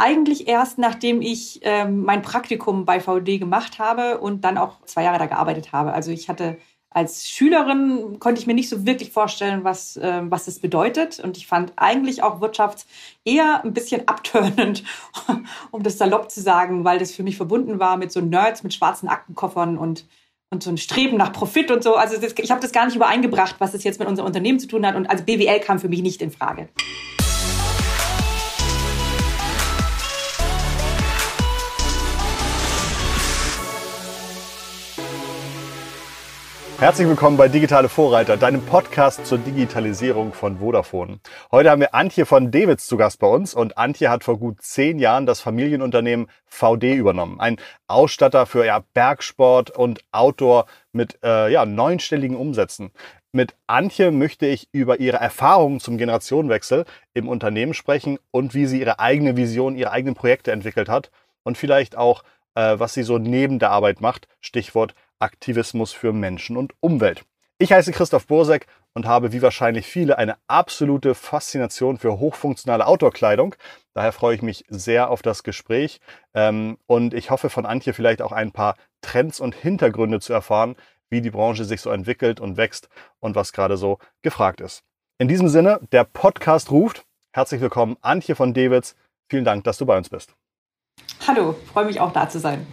[0.00, 5.04] eigentlich erst, nachdem ich ähm, mein Praktikum bei VD gemacht habe und dann auch zwei
[5.04, 5.92] Jahre da gearbeitet habe.
[5.92, 6.56] Also ich hatte
[6.92, 11.20] als Schülerin konnte ich mir nicht so wirklich vorstellen, was, äh, was es bedeutet.
[11.20, 12.84] Und ich fand eigentlich auch Wirtschaft
[13.24, 14.82] eher ein bisschen abturnend,
[15.70, 18.74] um das salopp zu sagen, weil das für mich verbunden war mit so Nerds mit
[18.74, 20.06] schwarzen Aktenkoffern und,
[20.50, 21.94] und so ein Streben nach Profit und so.
[21.94, 24.66] Also das, ich habe das gar nicht übereingebracht, was es jetzt mit unserem Unternehmen zu
[24.66, 24.96] tun hat.
[24.96, 26.70] Und also BWL kam für mich nicht in Frage.
[36.80, 41.20] Herzlich willkommen bei Digitale Vorreiter, deinem Podcast zur Digitalisierung von Vodafone.
[41.52, 44.62] Heute haben wir Antje von Dewitz zu Gast bei uns und Antje hat vor gut
[44.62, 47.38] zehn Jahren das Familienunternehmen VD übernommen.
[47.38, 52.92] Ein Ausstatter für ja, Bergsport und Outdoor mit äh, ja, neunstelligen Umsätzen.
[53.30, 58.80] Mit Antje möchte ich über ihre Erfahrungen zum Generationenwechsel im Unternehmen sprechen und wie sie
[58.80, 61.10] ihre eigene Vision, ihre eigenen Projekte entwickelt hat
[61.42, 62.22] und vielleicht auch,
[62.54, 64.28] äh, was sie so neben der Arbeit macht.
[64.40, 67.24] Stichwort Aktivismus für Menschen und Umwelt.
[67.58, 73.54] Ich heiße Christoph Bursek und habe wie wahrscheinlich viele eine absolute Faszination für hochfunktionale Outdoor-Kleidung.
[73.92, 76.00] Daher freue ich mich sehr auf das Gespräch
[76.34, 80.74] ähm, und ich hoffe von Antje vielleicht auch ein paar Trends und Hintergründe zu erfahren,
[81.10, 84.82] wie die Branche sich so entwickelt und wächst und was gerade so gefragt ist.
[85.18, 87.04] In diesem Sinne, der Podcast ruft.
[87.32, 88.96] Herzlich willkommen, Antje von Dewitz.
[89.28, 90.34] Vielen Dank, dass du bei uns bist.
[91.28, 92.66] Hallo, freue mich auch da zu sein.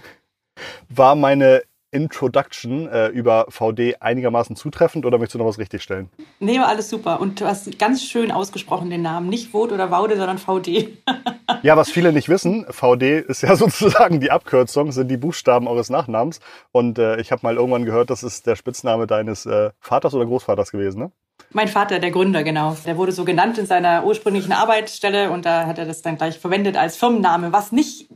[0.90, 1.64] War meine
[1.98, 6.10] Introduction äh, über VD einigermaßen zutreffend oder möchtest du noch was richtigstellen?
[6.40, 7.20] Nee, war alles super.
[7.20, 9.30] Und du hast ganz schön ausgesprochen den Namen.
[9.30, 11.00] Nicht Vot oder Vaude, sondern VD.
[11.64, 15.90] ja, was viele nicht wissen, VD ist ja sozusagen die Abkürzung, sind die Buchstaben eures
[15.90, 16.40] Nachnamens.
[16.72, 20.28] Und äh, ich habe mal irgendwann gehört, das ist der Spitzname deines äh, Vaters oder
[20.28, 21.12] Großvaters gewesen, ne?
[21.52, 22.76] Mein Vater, der Gründer, genau.
[22.86, 26.38] Der wurde so genannt in seiner ursprünglichen Arbeitsstelle und da hat er das dann gleich
[26.40, 28.10] verwendet als Firmenname, was nicht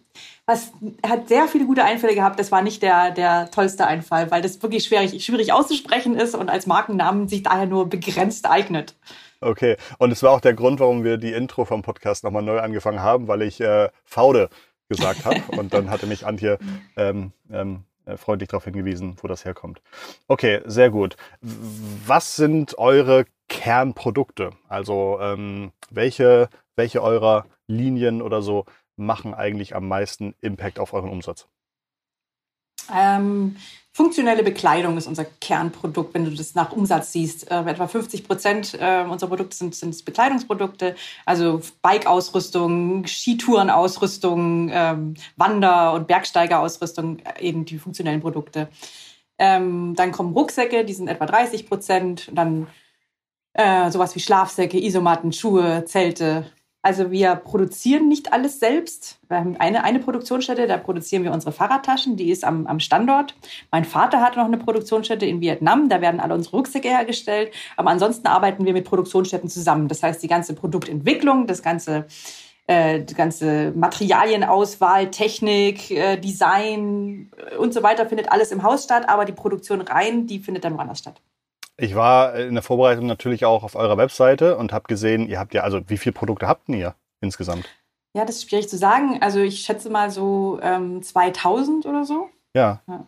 [0.45, 0.72] was
[1.06, 2.39] hat sehr viele gute Einfälle gehabt.
[2.39, 6.50] Das war nicht der, der tollste Einfall, weil das wirklich schwierig, schwierig auszusprechen ist und
[6.50, 8.96] als Markennamen sich daher nur begrenzt eignet.
[9.40, 12.59] Okay, und es war auch der Grund, warum wir die Intro vom Podcast nochmal neu
[12.59, 14.50] angefangen haben, weil ich äh, Faude
[14.88, 16.59] gesagt habe und dann hatte mich Antje
[16.96, 19.81] ähm, ähm, äh, freundlich darauf hingewiesen, wo das herkommt.
[20.28, 21.16] Okay, sehr gut.
[21.41, 24.51] Was sind eure Kernprodukte?
[24.68, 28.66] Also ähm, welche, welche eurer Linien oder so
[29.01, 31.47] machen eigentlich am meisten Impact auf euren Umsatz?
[32.94, 33.57] Ähm,
[33.94, 37.50] funktionelle Bekleidung ist unser Kernprodukt, wenn du das nach Umsatz siehst.
[37.50, 40.95] Äh, etwa 50 Prozent äh, unserer Produkte sind, sind Bekleidungsprodukte,
[41.25, 48.69] also Bike-Ausrüstung, Skitourenausrüstung, ähm, Wander- und Bergsteigerausrüstung, äh, eben die funktionellen Produkte.
[49.38, 52.29] Ähm, dann kommen Rucksäcke, die sind etwa 30 Prozent.
[52.33, 52.68] Dann
[53.53, 56.45] äh, sowas wie Schlafsäcke, Isomatten, Schuhe, Zelte,
[56.84, 59.19] also wir produzieren nicht alles selbst.
[59.28, 63.36] Wir haben eine, eine Produktionsstätte, da produzieren wir unsere Fahrradtaschen, die ist am, am Standort.
[63.72, 67.53] Mein Vater hat noch eine Produktionsstätte in Vietnam, da werden alle unsere Rucksäcke hergestellt.
[67.78, 69.88] Aber ansonsten arbeiten wir mit Produktionsstätten zusammen.
[69.90, 72.08] Das heißt, die ganze Produktentwicklung, das ganze,
[72.66, 78.86] äh, die ganze Materialienauswahl, Technik, äh, Design äh, und so weiter findet alles im Haus
[78.86, 81.22] statt, aber die Produktion rein, die findet dann woanders statt.
[81.81, 85.56] Ich war in der Vorbereitung natürlich auch auf eurer Webseite und habe gesehen, ihr habt
[85.56, 87.68] ja, also wie viele Produkte habt ihr insgesamt?
[88.14, 89.18] Ja, das ist schwierig zu sagen.
[89.22, 92.30] Also ich schätze mal so ähm, 2000 oder so.
[92.56, 92.81] Ja.
[92.88, 93.08] ja.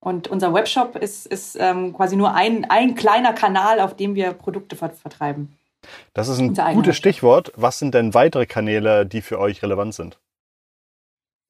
[0.00, 4.34] Und unser Webshop ist, ist ähm, quasi nur ein, ein kleiner Kanal, auf dem wir
[4.34, 5.56] Produkte vertreiben.
[6.12, 7.50] Das ist ein gutes Stichwort.
[7.56, 10.18] Was sind denn weitere Kanäle, die für euch relevant sind?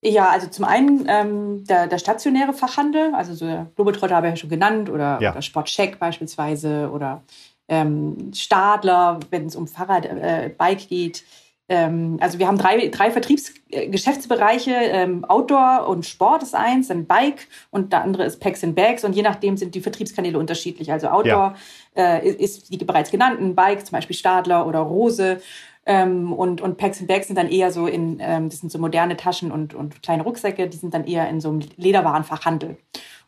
[0.04, 4.32] Ja, also zum einen ähm, der, der stationäre Fachhandel, also so der Globetrotter habe ich
[4.32, 5.30] ja schon genannt, oder, ja.
[5.30, 7.22] oder Sportcheck beispielsweise, oder
[7.68, 11.22] ähm, Stadler, wenn es um Fahrradbike äh, geht.
[11.68, 17.06] Ähm, also wir haben drei, drei Vertriebsgeschäftsbereiche, äh, ähm, Outdoor und Sport ist eins, dann
[17.06, 20.90] Bike und der andere ist Packs and Bags und je nachdem sind die Vertriebskanäle unterschiedlich.
[20.90, 21.54] Also Outdoor
[21.96, 22.16] ja.
[22.16, 25.40] äh, ist die bereits genannten, Bike zum Beispiel Stadler oder Rose
[25.86, 28.78] ähm, und, und Packs and Bags sind dann eher so in, ähm, das sind so
[28.78, 32.76] moderne Taschen und, und kleine Rucksäcke, die sind dann eher in so einem Lederwarenfachhandel.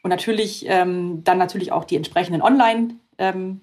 [0.02, 3.60] Und natürlich ähm, dann natürlich auch die entsprechenden Online- ähm,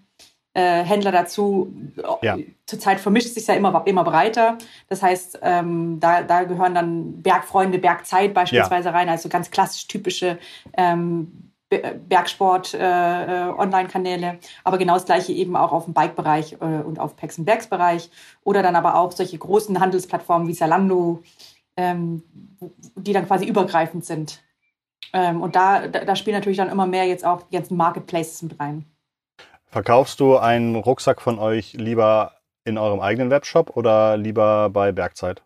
[0.54, 1.74] äh, Händler dazu.
[2.22, 2.38] Ja.
[2.66, 4.58] Zurzeit vermischt sich ja immer, immer breiter.
[4.90, 8.96] Das heißt, ähm, da, da gehören dann Bergfreunde, Bergzeit beispielsweise ja.
[8.96, 10.38] rein, also ganz klassisch typische
[10.76, 17.00] ähm, Bergsport-Online-Kanäle, äh, äh aber genau das gleiche eben auch auf dem Bike-Bereich äh, und
[17.00, 18.10] auf Packs and Bags-Bereich
[18.44, 21.24] oder dann aber auch solche großen Handelsplattformen wie Zalando,
[21.78, 22.24] ähm,
[22.96, 24.44] die dann quasi übergreifend sind.
[25.14, 28.60] Ähm, und da, da spielen natürlich dann immer mehr jetzt auch die ganzen Marketplaces mit
[28.60, 28.86] rein.
[29.66, 32.34] Verkaufst du einen Rucksack von euch lieber
[32.66, 35.42] in eurem eigenen Webshop oder lieber bei Bergzeit?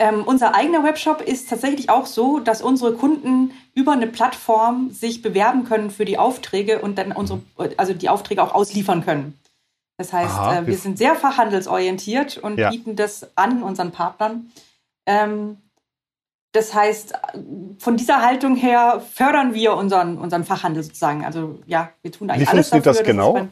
[0.00, 5.22] Ähm, unser eigener Webshop ist tatsächlich auch so, dass unsere Kunden über eine Plattform sich
[5.22, 7.40] bewerben können für die Aufträge und dann unsere,
[7.76, 9.38] also die Aufträge auch ausliefern können.
[9.96, 12.70] Das heißt, Aha, äh, wir sind sehr fachhandelsorientiert und ja.
[12.70, 14.50] bieten das an unseren Partnern.
[15.06, 15.58] Ähm,
[16.50, 17.14] das heißt,
[17.78, 21.24] von dieser Haltung her fördern wir unseren, unseren Fachhandel sozusagen.
[21.24, 22.92] Also ja, wir tun eigentlich Wie alles dafür.
[22.92, 23.48] Wie funktioniert das genau?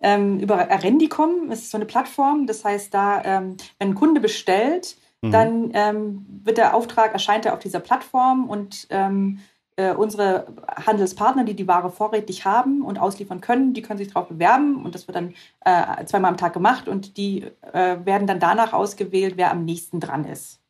[0.00, 2.46] ähm, über Arendicom, ist so eine Plattform.
[2.46, 5.30] Das heißt, da, ähm, wenn ein Kunde bestellt, mhm.
[5.30, 9.40] dann ähm, wird der Auftrag, erscheint er auf dieser Plattform und ähm,
[9.76, 10.48] äh, unsere
[10.86, 14.94] Handelspartner, die die Ware vorrätig haben und ausliefern können, die können sich darauf bewerben und
[14.94, 15.34] das wird dann
[15.64, 20.00] äh, zweimal am Tag gemacht und die äh, werden dann danach ausgewählt, wer am nächsten
[20.00, 20.60] dran ist.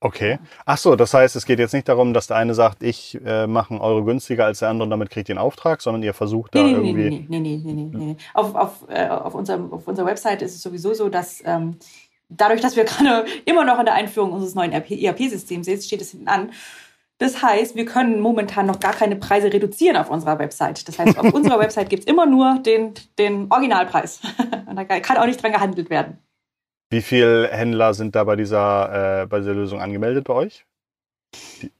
[0.00, 0.38] Okay.
[0.64, 3.48] Ach so, das heißt, es geht jetzt nicht darum, dass der eine sagt, ich äh,
[3.48, 6.14] mache einen Euro günstiger als der andere und damit kriegt ihr einen Auftrag, sondern ihr
[6.14, 7.10] versucht da nee, irgendwie.
[7.10, 8.16] Nee, nee, nee, nee, nee, nee.
[8.34, 11.78] Auf, auf, äh, auf, unserem, auf unserer Website ist es sowieso so, dass ähm,
[12.28, 16.10] dadurch, dass wir gerade immer noch in der Einführung unseres neuen ERP-Systems sind, steht es
[16.10, 16.50] hinten an.
[17.18, 20.86] Das heißt, wir können momentan noch gar keine Preise reduzieren auf unserer Website.
[20.86, 24.20] Das heißt, auf unserer Website gibt es immer nur den, den Originalpreis.
[24.66, 26.18] Und da kann auch nicht dran gehandelt werden.
[26.90, 30.64] Wie viele Händler sind da bei dieser, äh, bei dieser Lösung angemeldet bei euch?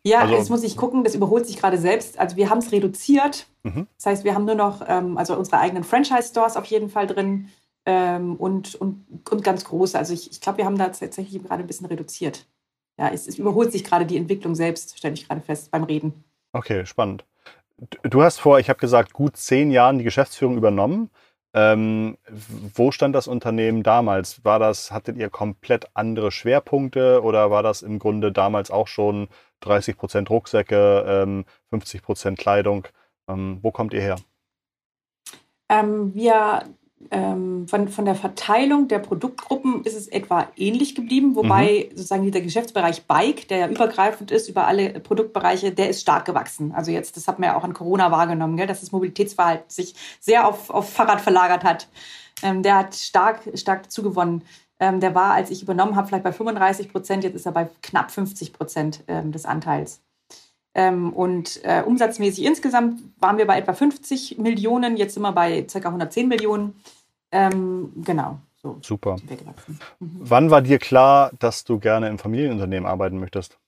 [0.03, 2.19] Ja, also, jetzt muss ich gucken, das überholt sich gerade selbst.
[2.19, 3.47] Also wir haben es reduziert.
[3.63, 3.87] Mhm.
[3.97, 7.49] Das heißt, wir haben nur noch ähm, also unsere eigenen Franchise-Stores auf jeden Fall drin
[7.89, 9.99] ähm, und, und, und ganz große.
[9.99, 12.47] Also ich, ich glaube, wir haben da tatsächlich gerade ein bisschen reduziert.
[12.99, 16.23] Ja, es, es überholt sich gerade die Entwicklung selbst, stelle ich gerade fest beim Reden.
[16.53, 17.25] Okay, spannend.
[18.03, 21.09] Du hast vor, ich habe gesagt, gut zehn Jahren die Geschäftsführung übernommen.
[21.55, 22.19] Ähm,
[22.75, 24.45] wo stand das Unternehmen damals?
[24.45, 29.29] War das, hattet ihr komplett andere Schwerpunkte oder war das im Grunde damals auch schon
[29.61, 32.87] 30 Prozent Rucksäcke, ähm, 50 Prozent Kleidung?
[33.29, 34.17] Ähm, wo kommt ihr her?
[35.71, 36.65] Ähm, wir
[37.11, 41.97] ähm, von, von der Verteilung der Produktgruppen ist es etwa ähnlich geblieben, wobei mhm.
[41.97, 46.73] sozusagen dieser Geschäftsbereich Bike, der ja übergreifend ist über alle Produktbereiche, der ist stark gewachsen.
[46.73, 49.95] Also jetzt, das hat man ja auch an Corona wahrgenommen, gell, dass das Mobilitätsverhalten sich
[50.21, 51.89] sehr auf, auf Fahrrad verlagert hat.
[52.43, 54.43] Ähm, der hat stark, stark zugewonnen.
[54.81, 57.69] Ähm, der war, als ich übernommen habe, vielleicht bei 35 Prozent, jetzt ist er bei
[57.83, 60.01] knapp 50 Prozent ähm, des Anteils.
[60.79, 65.63] Ähm, und äh, umsatzmäßig insgesamt waren wir bei etwa 50 Millionen, jetzt sind wir bei
[65.63, 65.79] ca.
[65.81, 66.77] 110 Millionen.
[67.33, 68.39] Ähm, genau.
[68.63, 69.17] So Super.
[69.99, 70.21] Mhm.
[70.21, 73.59] Wann war dir klar, dass du gerne im Familienunternehmen arbeiten möchtest?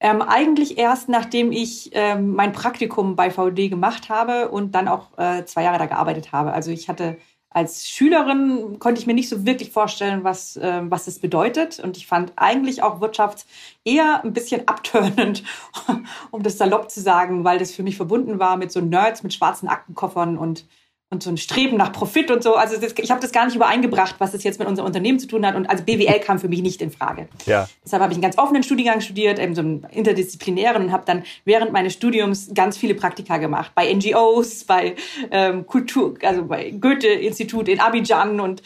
[0.00, 5.16] Ähm, eigentlich erst, nachdem ich ähm, mein Praktikum bei VD gemacht habe und dann auch
[5.18, 6.52] äh, zwei Jahre da gearbeitet habe.
[6.52, 7.16] Also ich hatte
[7.54, 11.80] als Schülerin konnte ich mir nicht so wirklich vorstellen, was, äh, was das bedeutet.
[11.80, 13.46] Und ich fand eigentlich auch Wirtschaft
[13.84, 15.44] eher ein bisschen abturnend,
[16.30, 19.34] um das salopp zu sagen, weil das für mich verbunden war mit so Nerds mit
[19.34, 20.66] schwarzen Aktenkoffern und
[21.12, 22.54] und so ein Streben nach Profit und so.
[22.54, 25.28] Also das, ich habe das gar nicht übereingebracht, was das jetzt mit unserem Unternehmen zu
[25.28, 25.54] tun hat.
[25.54, 27.28] Und also BWL kam für mich nicht in Frage.
[27.46, 27.68] Ja.
[27.84, 31.22] Deshalb habe ich einen ganz offenen Studiengang studiert, eben so einen interdisziplinären und habe dann
[31.44, 33.72] während meines Studiums ganz viele Praktika gemacht.
[33.74, 34.96] Bei NGOs, bei
[35.30, 38.62] ähm, Kultur, also bei Goethe-Institut in Abidjan und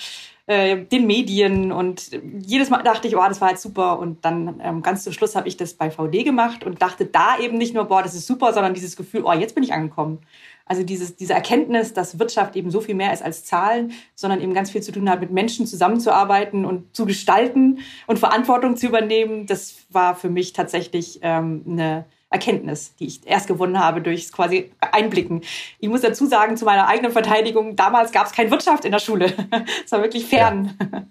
[0.46, 2.10] äh, den Medien und
[2.40, 5.34] jedes Mal dachte ich, oh, das war halt super und dann ähm, ganz zum Schluss
[5.34, 8.28] habe ich das bei VD gemacht und dachte da eben nicht nur, boah, das ist
[8.28, 10.20] super, sondern dieses Gefühl, oh, jetzt bin ich angekommen.
[10.68, 14.52] Also dieses, diese Erkenntnis, dass Wirtschaft eben so viel mehr ist als Zahlen, sondern eben
[14.52, 17.78] ganz viel zu tun hat, mit Menschen zusammenzuarbeiten und zu gestalten
[18.08, 23.46] und Verantwortung zu übernehmen, das war für mich tatsächlich ähm, eine Erkenntnis, die ich erst
[23.46, 25.43] gewonnen habe durch quasi Einblicken.
[25.79, 28.98] Ich muss dazu sagen, zu meiner eigenen Verteidigung, damals gab es keine Wirtschaft in der
[28.98, 29.32] Schule.
[29.84, 30.76] Es war wirklich fern.
[30.81, 31.02] Ja.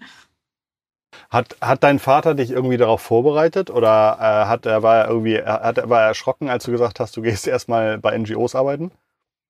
[1.30, 5.42] Hat, hat dein Vater dich irgendwie darauf vorbereitet oder äh, hat er war er irgendwie
[5.42, 8.92] hat, war er erschrocken, als du gesagt hast, du gehst erstmal bei NGOs arbeiten?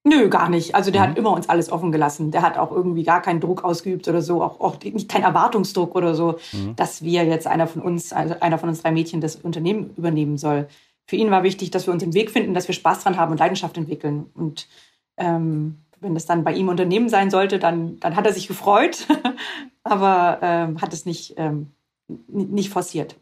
[0.07, 0.75] Nö, gar nicht.
[0.75, 1.05] Also der mhm.
[1.07, 2.29] hat immer uns alles offen gelassen.
[2.29, 5.95] Der hat auch irgendwie gar keinen Druck ausgeübt oder so, auch, auch nicht keinen Erwartungsdruck
[5.95, 6.75] oder so, mhm.
[6.75, 10.37] dass wir jetzt einer von uns, also einer von uns drei Mädchen das Unternehmen übernehmen
[10.37, 10.67] soll.
[11.07, 13.31] Für ihn war wichtig, dass wir uns im Weg finden, dass wir Spaß dran haben
[13.31, 14.27] und Leidenschaft entwickeln.
[14.35, 14.67] Und
[15.17, 19.07] ähm, wenn das dann bei ihm Unternehmen sein sollte, dann, dann hat er sich gefreut,
[19.83, 21.71] aber ähm, hat es nicht, ähm,
[22.27, 23.15] nicht forciert.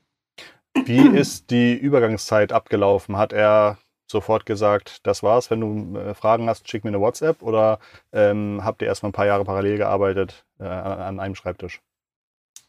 [0.86, 3.16] Wie ist die Übergangszeit abgelaufen?
[3.16, 7.42] Hat er sofort gesagt, das war's, wenn du äh, Fragen hast, schick mir eine WhatsApp
[7.42, 7.80] oder
[8.12, 11.82] ähm, habt ihr erstmal ein paar Jahre parallel gearbeitet äh, an einem Schreibtisch?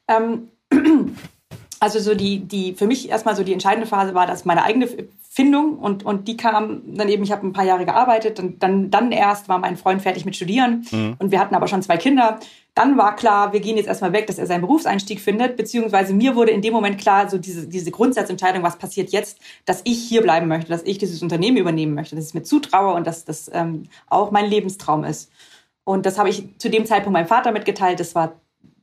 [0.09, 0.51] Ähm,
[1.81, 4.89] also so die, die, für mich erstmal so die entscheidende Phase war, dass meine eigene
[5.35, 8.93] Findung und, und die kam dann eben, ich habe ein paar Jahre gearbeitet und dann,
[8.93, 11.17] dann erst war mein Freund fertig mit Studieren mhm.
[11.19, 12.39] und wir hatten aber schon zwei Kinder.
[12.75, 16.37] Dann war klar, wir gehen jetzt erstmal weg, dass er seinen Berufseinstieg findet, beziehungsweise mir
[16.37, 20.23] wurde in dem Moment klar, so diese, diese Grundsatzentscheidung, was passiert jetzt, dass ich hier
[20.23, 23.25] bleiben möchte, dass ich dieses Unternehmen übernehmen möchte, dass ich es mir zutraue und dass
[23.25, 25.33] das ähm, auch mein Lebenstraum ist.
[25.83, 28.35] Und das habe ich zu dem Zeitpunkt meinem Vater mitgeteilt, das war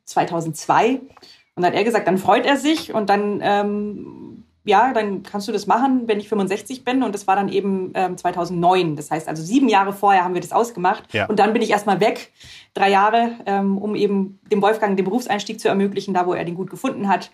[0.04, 0.96] 2002.
[0.96, 4.31] Und dann hat er gesagt, dann freut er sich und dann, ähm,
[4.64, 7.04] ja, dann kannst du das machen, wenn ich 65 bin.
[7.04, 8.96] Und das war dann eben ähm, 2009.
[8.96, 11.12] Das heißt, also sieben Jahre vorher haben wir das ausgemacht.
[11.14, 11.26] Ja.
[11.26, 12.32] Und dann bin ich erstmal weg,
[12.74, 16.56] drei Jahre, ähm, um eben dem Wolfgang den Berufseinstieg zu ermöglichen, da wo er den
[16.56, 17.32] gut gefunden hat.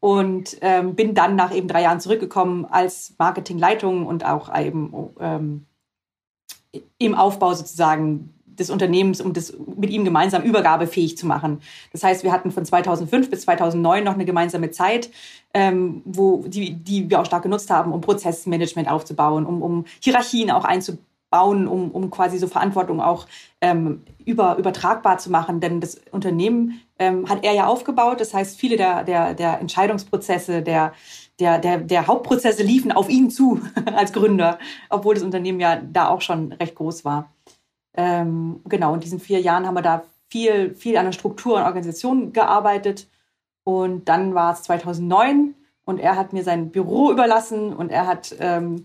[0.00, 5.66] Und ähm, bin dann nach eben drei Jahren zurückgekommen als Marketingleitung und auch eben ähm,
[6.98, 11.60] im Aufbau sozusagen des Unternehmens, um das mit ihm gemeinsam übergabefähig zu machen.
[11.92, 15.10] Das heißt, wir hatten von 2005 bis 2009 noch eine gemeinsame Zeit,
[15.54, 20.50] ähm, wo die, die wir auch stark genutzt haben, um Prozessmanagement aufzubauen, um, um Hierarchien
[20.50, 23.26] auch einzubauen, um, um quasi so Verantwortung auch
[23.60, 25.60] ähm, über, übertragbar zu machen.
[25.60, 28.20] Denn das Unternehmen ähm, hat er ja aufgebaut.
[28.20, 30.92] Das heißt, viele der, der, der Entscheidungsprozesse, der
[31.38, 33.60] der, der, der Hauptprozesse liefen auf ihn zu
[33.94, 34.58] als Gründer,
[34.88, 37.30] obwohl das Unternehmen ja da auch schon recht groß war.
[37.96, 41.62] Ähm, genau, in diesen vier Jahren haben wir da viel, viel an der Struktur und
[41.62, 43.08] Organisation gearbeitet.
[43.64, 48.34] Und dann war es 2009 und er hat mir sein Büro überlassen und er hat
[48.38, 48.84] ähm,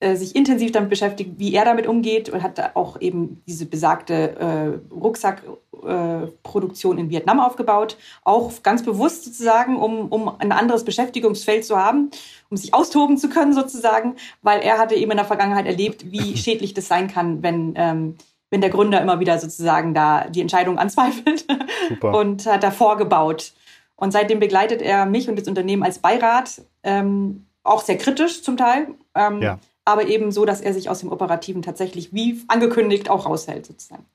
[0.00, 4.36] äh, sich intensiv damit beschäftigt, wie er damit umgeht und hat auch eben diese besagte
[4.38, 7.96] äh, Rucksackproduktion äh, in Vietnam aufgebaut.
[8.22, 12.12] Auch ganz bewusst sozusagen, um, um ein anderes Beschäftigungsfeld zu haben,
[12.48, 16.36] um sich austoben zu können sozusagen, weil er hatte eben in der Vergangenheit erlebt, wie
[16.36, 18.14] schädlich das sein kann, wenn ähm,
[18.50, 21.46] wenn der Gründer immer wieder sozusagen da die Entscheidung anzweifelt
[21.88, 22.14] Super.
[22.18, 23.52] und hat da vorgebaut.
[23.96, 28.56] Und seitdem begleitet er mich und das Unternehmen als Beirat, ähm, auch sehr kritisch zum
[28.56, 29.58] Teil, ähm, ja.
[29.84, 34.06] aber eben so, dass er sich aus dem Operativen tatsächlich wie angekündigt auch raushält sozusagen.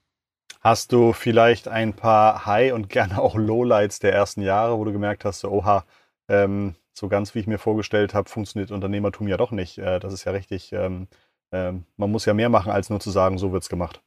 [0.61, 4.93] Hast du vielleicht ein paar High- und gerne auch Lowlights der ersten Jahre, wo du
[4.93, 5.83] gemerkt hast, so, oha,
[6.29, 9.77] ähm, so ganz wie ich mir vorgestellt habe, funktioniert Unternehmertum ja doch nicht.
[9.77, 11.07] Äh, das ist ja richtig, ähm,
[11.51, 14.01] äh, man muss ja mehr machen, als nur zu sagen, so wird es gemacht.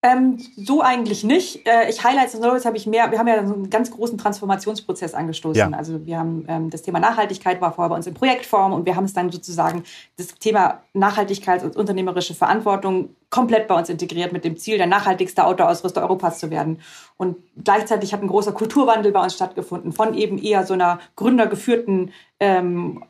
[0.00, 1.66] Ähm, so eigentlich nicht.
[1.66, 3.10] Äh, ich Highlights und Stories habe ich mehr.
[3.10, 5.72] Wir haben ja so einen ganz großen Transformationsprozess angestoßen.
[5.72, 5.76] Ja.
[5.76, 8.94] Also wir haben ähm, das Thema Nachhaltigkeit war vorher bei uns in Projektform und wir
[8.94, 9.82] haben es dann sozusagen
[10.16, 15.44] das Thema Nachhaltigkeit und unternehmerische Verantwortung komplett bei uns integriert mit dem Ziel, der nachhaltigste
[15.44, 16.80] Outdoor-Ausrüster Europas zu werden.
[17.16, 22.12] Und gleichzeitig hat ein großer Kulturwandel bei uns stattgefunden von eben eher so einer gründergeführten
[22.38, 23.02] ähm,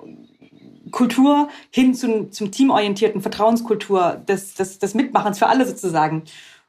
[0.90, 6.22] Kultur hin zum, zum teamorientierten Vertrauenskultur des, des, des Mitmachens für alle sozusagen.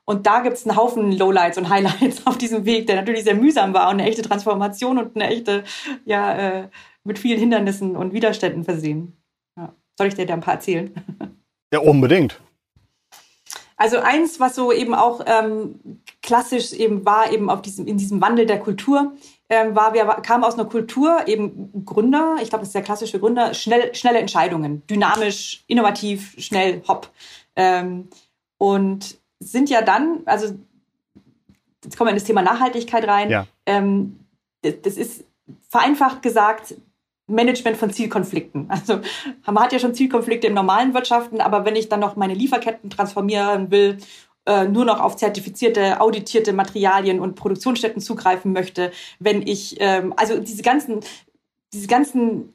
[0.10, 3.36] Und da gibt es einen Haufen Lowlights und Highlights auf diesem Weg, der natürlich sehr
[3.36, 5.64] mühsam war und eine echte Transformation und eine echte,
[6.04, 6.70] ja, äh,
[7.04, 9.22] mit vielen Hindernissen und Widerständen versehen.
[9.56, 9.72] Ja.
[10.00, 10.96] Soll ich dir da ein paar erzählen?
[11.72, 12.40] Ja, unbedingt.
[13.78, 15.80] Also eins, was so eben auch ähm,
[16.24, 19.14] klassisch eben war, eben auf diesem, in diesem Wandel der Kultur,
[19.48, 23.20] ähm, war, wir kamen aus einer Kultur, eben Gründer, ich glaube, das ist der klassische
[23.20, 27.12] Gründer, schnell, schnelle Entscheidungen, dynamisch, innovativ, schnell, hopp.
[27.56, 28.10] Ähm,
[28.58, 30.56] und sind ja dann, also
[31.84, 33.30] jetzt kommen wir in das Thema Nachhaltigkeit rein.
[33.30, 33.48] Ja.
[33.66, 34.20] Ähm,
[34.62, 35.24] das ist
[35.70, 36.76] vereinfacht gesagt
[37.28, 38.70] Management von Zielkonflikten.
[38.70, 39.00] Also
[39.46, 42.90] man hat ja schon Zielkonflikte im normalen Wirtschaften, aber wenn ich dann noch meine Lieferketten
[42.90, 43.98] transformieren will,
[44.46, 50.40] äh, nur noch auf zertifizierte, auditierte Materialien und Produktionsstätten zugreifen möchte, wenn ich ähm, also
[50.40, 51.02] diese ganzen
[51.72, 52.54] diese ganzen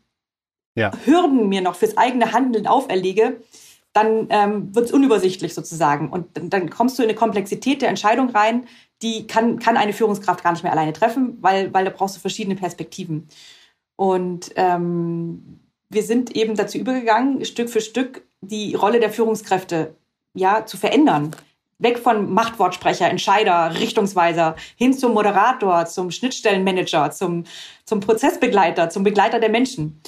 [0.75, 0.91] ja.
[1.05, 3.41] Hürden mir noch fürs eigene Handeln auferlege,
[3.95, 6.11] dann ähm, wird es unübersichtlich sozusagen.
[6.11, 8.67] Und dann, kommst du in eine Komplexität der Entscheidung rein,
[9.03, 12.21] die kann, kann eine Führungskraft gar nicht mehr alleine treffen, weil, weil da brauchst du
[12.21, 13.29] verschiedene Perspektiven.
[13.97, 19.95] Und ähm, wir sind eben dazu übergegangen, Stück für Stück die Rolle der Führungskräfte
[20.35, 21.31] ja zu verändern.
[21.79, 27.45] Weg von Machtwortsprecher, Entscheider, Richtungsweiser hin zum Moderator, zum Schnittstellenmanager, zum,
[27.85, 30.01] zum Prozessbegleiter, zum Begleiter der Menschen.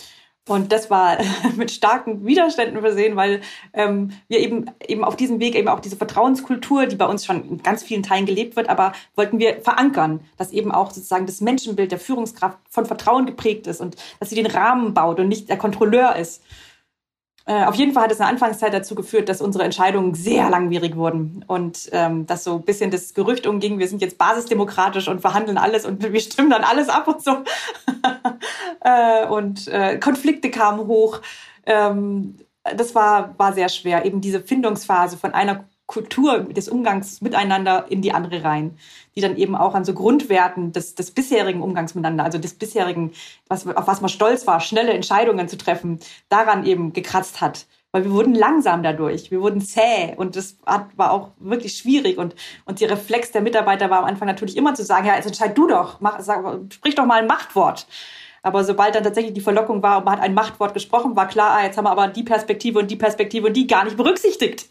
[0.48, 1.18] Und das war
[1.56, 3.40] mit starken Widerständen versehen, weil
[3.72, 7.48] ähm, wir eben eben auf diesem Weg eben auch diese Vertrauenskultur, die bei uns schon
[7.48, 11.40] in ganz vielen Teilen gelebt wird, aber wollten wir verankern, dass eben auch sozusagen das
[11.40, 15.48] Menschenbild der Führungskraft von Vertrauen geprägt ist und dass sie den Rahmen baut und nicht
[15.48, 16.42] der Kontrolleur ist.
[17.48, 20.50] Äh, auf jeden Fall hat es in der Anfangszeit dazu geführt, dass unsere Entscheidungen sehr
[20.50, 25.06] langwierig wurden und ähm, dass so ein bisschen das Gerücht umging, wir sind jetzt basisdemokratisch
[25.06, 27.30] und verhandeln alles und wir stimmen dann alles ab und so.
[28.80, 31.20] äh, und äh, Konflikte kamen hoch.
[31.64, 32.36] Ähm,
[32.76, 38.02] das war, war sehr schwer, eben diese Findungsphase von einer Kultur des Umgangs miteinander in
[38.02, 38.76] die andere rein,
[39.14, 43.12] die dann eben auch an so Grundwerten des, des bisherigen Umgangs miteinander, also des bisherigen,
[43.48, 47.66] was, auf was man stolz war, schnelle Entscheidungen zu treffen, daran eben gekratzt hat.
[47.92, 50.58] Weil wir wurden langsam dadurch, wir wurden zäh und das
[50.96, 54.74] war auch wirklich schwierig und, und die Reflex der Mitarbeiter war am Anfang natürlich immer
[54.74, 57.86] zu sagen, ja, jetzt entscheid du doch, mach, sag, sprich doch mal ein Machtwort.
[58.46, 61.56] Aber sobald dann tatsächlich die Verlockung war und man hat ein Machtwort gesprochen, war klar,
[61.56, 64.68] ah, jetzt haben wir aber die Perspektive und die Perspektive und die gar nicht berücksichtigt.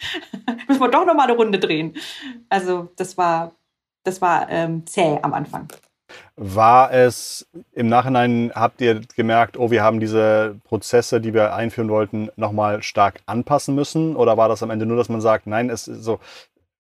[0.68, 1.96] Müssen wir doch noch mal eine Runde drehen.
[2.50, 3.56] Also das war,
[4.04, 5.68] das war ähm, zäh am Anfang.
[6.36, 11.90] War es im Nachhinein, habt ihr gemerkt, oh, wir haben diese Prozesse, die wir einführen
[11.90, 14.16] wollten, nochmal stark anpassen müssen?
[14.16, 16.20] Oder war das am Ende nur, dass man sagt, nein, es ist so,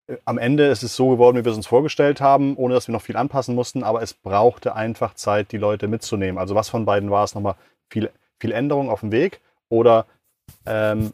[0.07, 2.87] äh, am Ende ist es so geworden, wie wir es uns vorgestellt haben, ohne dass
[2.87, 6.37] wir noch viel anpassen mussten, aber es brauchte einfach Zeit, die Leute mitzunehmen.
[6.37, 7.55] Also was von beiden war es nochmal
[7.89, 10.05] viel, viel Änderung auf dem Weg oder
[10.65, 11.13] ähm,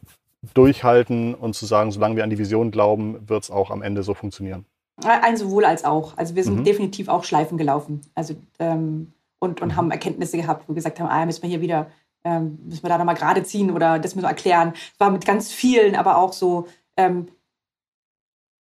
[0.53, 4.03] durchhalten und zu sagen, solange wir an die Vision glauben, wird es auch am Ende
[4.03, 4.65] so funktionieren?
[5.03, 6.17] Ein sowohl als auch.
[6.17, 6.63] Also wir sind mhm.
[6.63, 8.01] definitiv auch Schleifen gelaufen.
[8.15, 9.75] Also ähm, und, und mhm.
[9.75, 11.88] haben Erkenntnisse gehabt, wo wir gesagt haben, ah, müssen wir hier wieder,
[12.24, 14.74] ähm, müssen wir da nochmal gerade ziehen oder das müssen wir erklären.
[14.75, 16.67] Es war mit ganz vielen, aber auch so
[16.98, 17.27] ähm,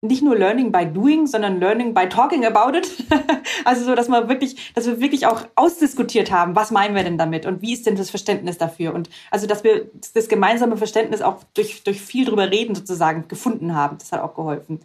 [0.01, 2.87] nicht nur Learning by Doing, sondern Learning by Talking about it.
[3.65, 7.19] also so, dass man wirklich, dass wir wirklich auch ausdiskutiert haben, was meinen wir denn
[7.19, 11.21] damit und wie ist denn das Verständnis dafür und also, dass wir das gemeinsame Verständnis
[11.21, 13.99] auch durch, durch viel drüber reden sozusagen gefunden haben.
[13.99, 14.79] Das hat auch geholfen.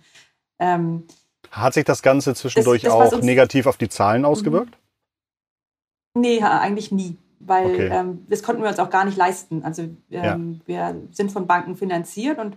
[0.59, 1.05] Ähm,
[1.51, 4.27] hat sich das Ganze zwischendurch das, das auch negativ auf die Zahlen mhm.
[4.27, 4.77] ausgewirkt?
[6.15, 7.17] Nee, eigentlich nie.
[7.41, 7.89] Weil okay.
[7.93, 9.63] ähm, das konnten wir uns auch gar nicht leisten.
[9.63, 10.91] Also ähm, ja.
[10.93, 12.57] wir sind von Banken finanziert und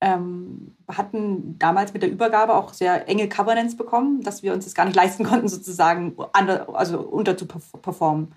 [0.00, 4.74] ähm, hatten damals mit der Übergabe auch sehr enge Covenants bekommen, dass wir uns das
[4.74, 8.34] gar nicht leisten konnten, sozusagen under, also unter zu performen.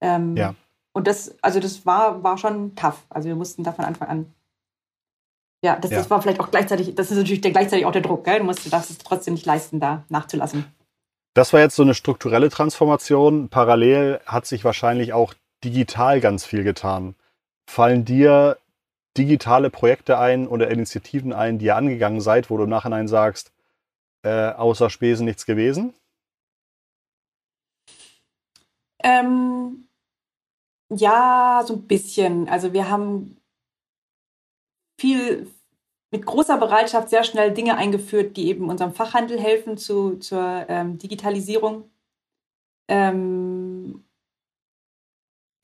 [0.00, 0.54] Ähm, ja.
[0.92, 3.06] Und das, also das war, war schon tough.
[3.08, 4.34] Also wir mussten da von Anfang an.
[5.64, 5.98] Ja, das, ja.
[5.98, 8.38] das war vielleicht auch gleichzeitig, das ist natürlich der, gleichzeitig auch der Druck, gell?
[8.38, 10.64] Du musst das trotzdem nicht leisten, da nachzulassen.
[11.34, 13.48] Das war jetzt so eine strukturelle Transformation.
[13.48, 15.34] Parallel hat sich wahrscheinlich auch
[15.64, 17.14] digital ganz viel getan.
[17.68, 18.56] Fallen dir
[19.18, 23.52] digitale Projekte ein oder Initiativen ein, die ihr angegangen seid, wo du im Nachhinein sagst,
[24.22, 25.94] äh, außer Spesen nichts gewesen?
[29.02, 29.88] Ähm,
[30.90, 32.48] ja, so ein bisschen.
[32.48, 33.36] Also wir haben
[35.00, 35.50] viel
[36.10, 40.98] mit großer Bereitschaft sehr schnell Dinge eingeführt, die eben unserem Fachhandel helfen zu, zur ähm,
[40.98, 41.90] Digitalisierung.
[42.88, 44.04] Ähm,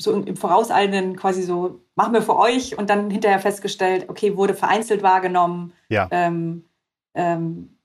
[0.00, 4.54] so im Vorauseilenden quasi so, machen wir für euch und dann hinterher festgestellt, okay, wurde
[4.54, 5.72] vereinzelt wahrgenommen.
[5.88, 6.08] Ja.
[6.10, 6.64] Ähm,
[7.14, 7.78] ähm,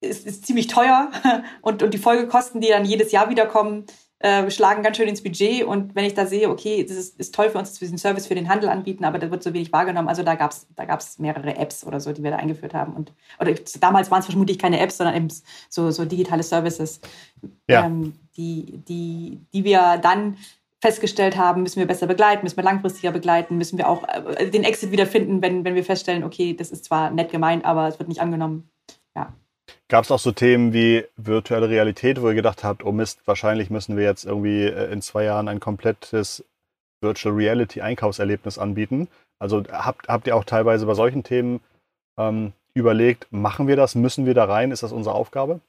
[0.00, 1.10] ist, ist ziemlich teuer
[1.62, 3.86] und, und die Folgekosten, die dann jedes Jahr wiederkommen,
[4.20, 5.64] äh, schlagen ganz schön ins Budget.
[5.64, 7.98] Und wenn ich da sehe, okay, das ist, ist toll für uns, dass wir diesen
[7.98, 10.08] Service für den Handel anbieten, aber da wird so wenig wahrgenommen.
[10.08, 12.94] Also da gab es da gab's mehrere Apps oder so, die wir da eingeführt haben.
[12.94, 15.28] Und, oder damals waren es vermutlich keine Apps, sondern eben
[15.68, 17.00] so, so digitale Services,
[17.68, 17.86] ja.
[17.86, 20.36] ähm, die, die, die wir dann
[20.80, 24.64] festgestellt haben, müssen wir besser begleiten, müssen wir langfristiger begleiten, müssen wir auch äh, den
[24.64, 28.08] Exit wiederfinden, wenn, wenn wir feststellen, okay, das ist zwar nett gemeint, aber es wird
[28.08, 28.70] nicht angenommen.
[29.16, 29.32] Ja.
[29.88, 33.70] Gab es auch so Themen wie virtuelle Realität, wo ihr gedacht habt, oh Mist, wahrscheinlich
[33.70, 36.44] müssen wir jetzt irgendwie äh, in zwei Jahren ein komplettes
[37.00, 39.08] Virtual Reality Einkaufserlebnis anbieten?
[39.40, 41.60] Also habt, habt ihr auch teilweise bei solchen Themen
[42.18, 45.60] ähm, überlegt, machen wir das, müssen wir da rein, ist das unsere Aufgabe?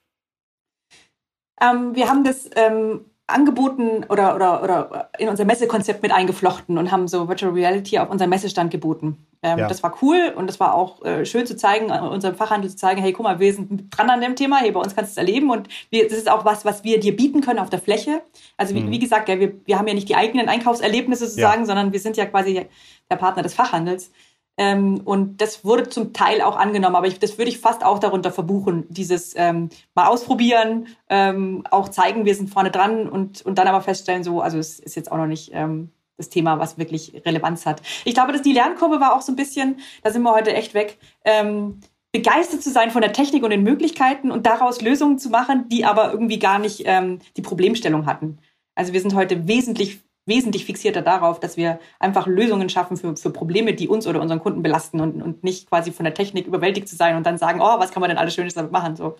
[1.62, 6.92] Ähm, wir haben das ähm, angeboten oder, oder, oder in unser Messekonzept mit eingeflochten und
[6.92, 9.18] haben so Virtual Reality auf unserem Messestand geboten.
[9.42, 9.68] Ähm, ja.
[9.68, 13.02] Das war cool und das war auch äh, schön zu zeigen, unserem Fachhandel zu zeigen,
[13.02, 15.28] hey, guck mal, wir sind dran an dem Thema, hey, bei uns kannst du es
[15.28, 18.22] erleben und wir, das ist auch was, was wir dir bieten können auf der Fläche.
[18.58, 18.92] Also wie, mhm.
[18.92, 21.66] wie gesagt, ja, wir, wir haben ja nicht die eigenen Einkaufserlebnisse sozusagen, ja.
[21.68, 22.68] sondern wir sind ja quasi
[23.10, 24.12] der Partner des Fachhandels.
[24.60, 27.98] Ähm, und das wurde zum Teil auch angenommen, aber ich, das würde ich fast auch
[27.98, 33.58] darunter verbuchen, dieses ähm, mal ausprobieren, ähm, auch zeigen, wir sind vorne dran und, und
[33.58, 36.78] dann aber feststellen, so, also es ist jetzt auch noch nicht ähm, das Thema, was
[36.78, 37.82] wirklich Relevanz hat.
[38.04, 40.74] Ich glaube, dass die Lernkurve war auch so ein bisschen, da sind wir heute echt
[40.74, 41.80] weg, ähm,
[42.12, 45.86] begeistert zu sein von der Technik und den Möglichkeiten und daraus Lösungen zu machen, die
[45.86, 48.40] aber irgendwie gar nicht ähm, die Problemstellung hatten.
[48.76, 53.32] Also wir sind heute wesentlich wesentlich fixierter darauf, dass wir einfach Lösungen schaffen für, für
[53.32, 56.88] Probleme, die uns oder unseren Kunden belasten und, und nicht quasi von der Technik überwältigt
[56.88, 58.96] zu sein und dann sagen, oh, was kann man denn alles Schönes damit machen?
[58.96, 59.18] So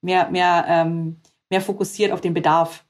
[0.00, 2.86] mehr, mehr, ähm, mehr fokussiert auf den Bedarf.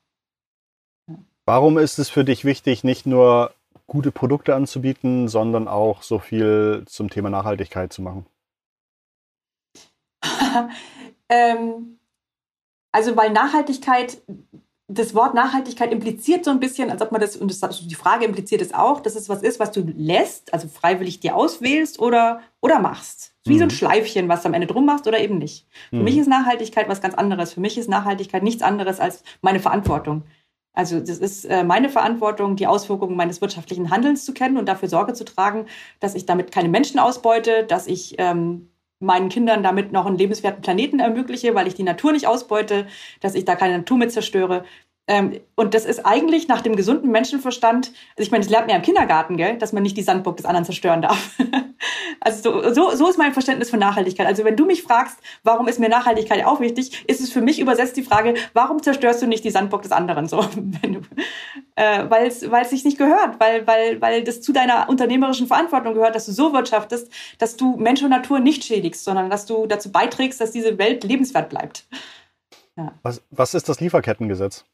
[1.46, 3.52] Warum ist es für dich wichtig, nicht nur
[3.86, 8.26] gute Produkte anzubieten, sondern auch so viel zum Thema Nachhaltigkeit zu machen?
[11.28, 11.98] ähm,
[12.92, 14.22] also weil Nachhaltigkeit
[14.86, 17.94] das Wort Nachhaltigkeit impliziert so ein bisschen, als ob man das, und das, also die
[17.94, 21.98] Frage impliziert es auch, dass es was ist, was du lässt, also freiwillig dir auswählst
[22.00, 23.34] oder, oder machst.
[23.44, 23.58] Wie mhm.
[23.58, 23.72] so ein mhm.
[23.72, 25.66] Schleifchen, was du am Ende drum machst oder eben nicht.
[25.90, 25.98] Mhm.
[25.98, 27.54] Für mich ist Nachhaltigkeit was ganz anderes.
[27.54, 30.24] Für mich ist Nachhaltigkeit nichts anderes als meine Verantwortung.
[30.74, 34.88] Also das ist äh, meine Verantwortung, die Auswirkungen meines wirtschaftlichen Handelns zu kennen und dafür
[34.88, 35.66] Sorge zu tragen,
[36.00, 38.68] dass ich damit keine Menschen ausbeute, dass ich ähm,
[39.04, 42.86] meinen Kindern damit noch einen lebenswerten Planeten ermögliche, weil ich die Natur nicht ausbeute,
[43.20, 44.64] dass ich da keine Natur mit zerstöre.
[45.06, 48.70] Ähm, und das ist eigentlich nach dem gesunden Menschenverstand, also ich meine, das lernt man
[48.70, 51.38] ja im Kindergarten, gell, dass man nicht die Sandburg des anderen zerstören darf.
[52.20, 54.26] also so, so, so ist mein Verständnis von Nachhaltigkeit.
[54.26, 57.60] Also wenn du mich fragst, warum ist mir Nachhaltigkeit auch wichtig, ist es für mich
[57.60, 60.26] übersetzt die Frage, warum zerstörst du nicht die Sandburg des anderen?
[60.26, 60.40] So,
[61.76, 66.14] äh, weil es sich nicht gehört, weil, weil, weil das zu deiner unternehmerischen Verantwortung gehört,
[66.14, 69.92] dass du so wirtschaftest, dass du Mensch und Natur nicht schädigst, sondern dass du dazu
[69.92, 71.86] beiträgst, dass diese Welt lebenswert bleibt.
[72.76, 72.94] Ja.
[73.02, 74.64] Was, was ist das Lieferkettengesetz?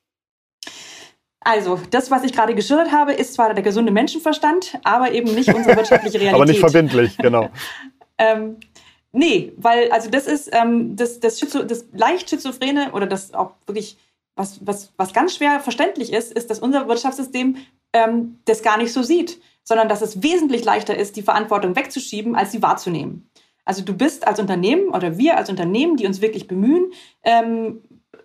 [1.42, 5.52] Also, das, was ich gerade geschildert habe, ist zwar der gesunde Menschenverstand, aber eben nicht
[5.52, 6.34] unsere wirtschaftliche Realität.
[6.34, 7.48] aber nicht verbindlich, genau.
[8.18, 8.56] ähm,
[9.12, 13.52] nee, weil, also das ist ähm, das, das, Schizo, das leicht Schizophrene oder das auch
[13.66, 13.96] wirklich,
[14.36, 17.56] was, was, was ganz schwer verständlich ist, ist, dass unser Wirtschaftssystem
[17.94, 22.36] ähm, das gar nicht so sieht, sondern dass es wesentlich leichter ist, die Verantwortung wegzuschieben,
[22.36, 23.30] als sie wahrzunehmen.
[23.64, 27.82] Also du bist als Unternehmen oder wir als Unternehmen, die uns wirklich bemühen, ähm,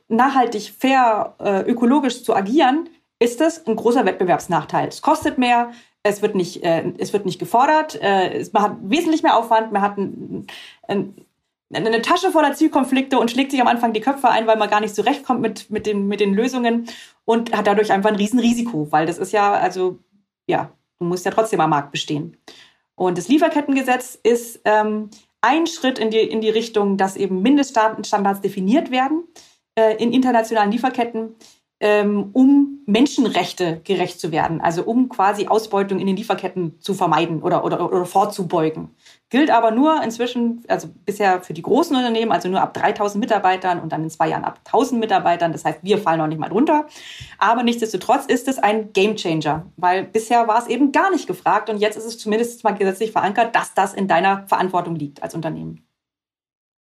[0.08, 4.88] nachhaltig, fair, äh, ökologisch zu agieren, ist das ein großer Wettbewerbsnachteil.
[4.88, 5.71] Es kostet mehr,
[6.04, 9.82] es wird nicht, äh, es wird nicht gefordert, äh, man hat wesentlich mehr Aufwand, man
[9.82, 10.47] hat ein,
[10.88, 11.15] ein,
[11.73, 14.82] eine Tasche voller Zielkonflikte und schlägt sich am Anfang die Köpfe ein, weil man gar
[14.82, 16.88] nicht zurechtkommt mit, mit, den, mit den Lösungen
[17.23, 19.97] und hat dadurch einfach ein Riesenrisiko, weil das ist ja, also,
[20.47, 22.38] ja, du musst ja trotzdem am Markt bestehen.
[22.95, 25.10] Und das Lieferkettengesetz ist ähm,
[25.41, 29.23] ein Schritt in die, in die Richtung, dass eben Mindeststandards definiert werden
[29.75, 31.36] äh, in internationalen Lieferketten
[31.79, 37.41] ähm, um Menschenrechte gerecht zu werden, also um quasi Ausbeutung in den Lieferketten zu vermeiden
[37.41, 38.91] oder, oder, oder vorzubeugen.
[39.29, 43.79] Gilt aber nur inzwischen, also bisher für die großen Unternehmen, also nur ab 3000 Mitarbeitern
[43.79, 45.51] und dann in zwei Jahren ab 1000 Mitarbeitern.
[45.51, 46.85] Das heißt, wir fallen noch nicht mal drunter.
[47.39, 51.79] Aber nichtsdestotrotz ist es ein Gamechanger, weil bisher war es eben gar nicht gefragt und
[51.79, 55.85] jetzt ist es zumindest mal gesetzlich verankert, dass das in deiner Verantwortung liegt als Unternehmen.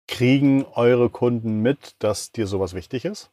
[0.08, 3.32] Kriegen eure Kunden mit, dass dir sowas wichtig ist?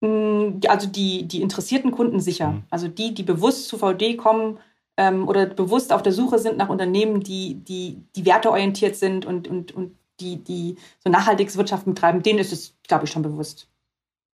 [0.00, 2.52] Mm, also die, die interessierten Kunden sicher.
[2.52, 2.62] Mhm.
[2.70, 4.58] Also die, die bewusst zu VD kommen
[4.96, 9.48] ähm, oder bewusst auf der Suche sind nach Unternehmen, die, die, die werteorientiert sind und,
[9.48, 13.68] und, und die, die so nachhaltiges Wirtschaft betreiben, denen ist es, glaube ich, schon bewusst.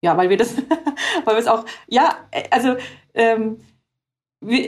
[0.02, 0.56] Ja, weil wir das,
[1.24, 2.76] weil wir es auch, ja, äh, also
[3.14, 3.58] ähm,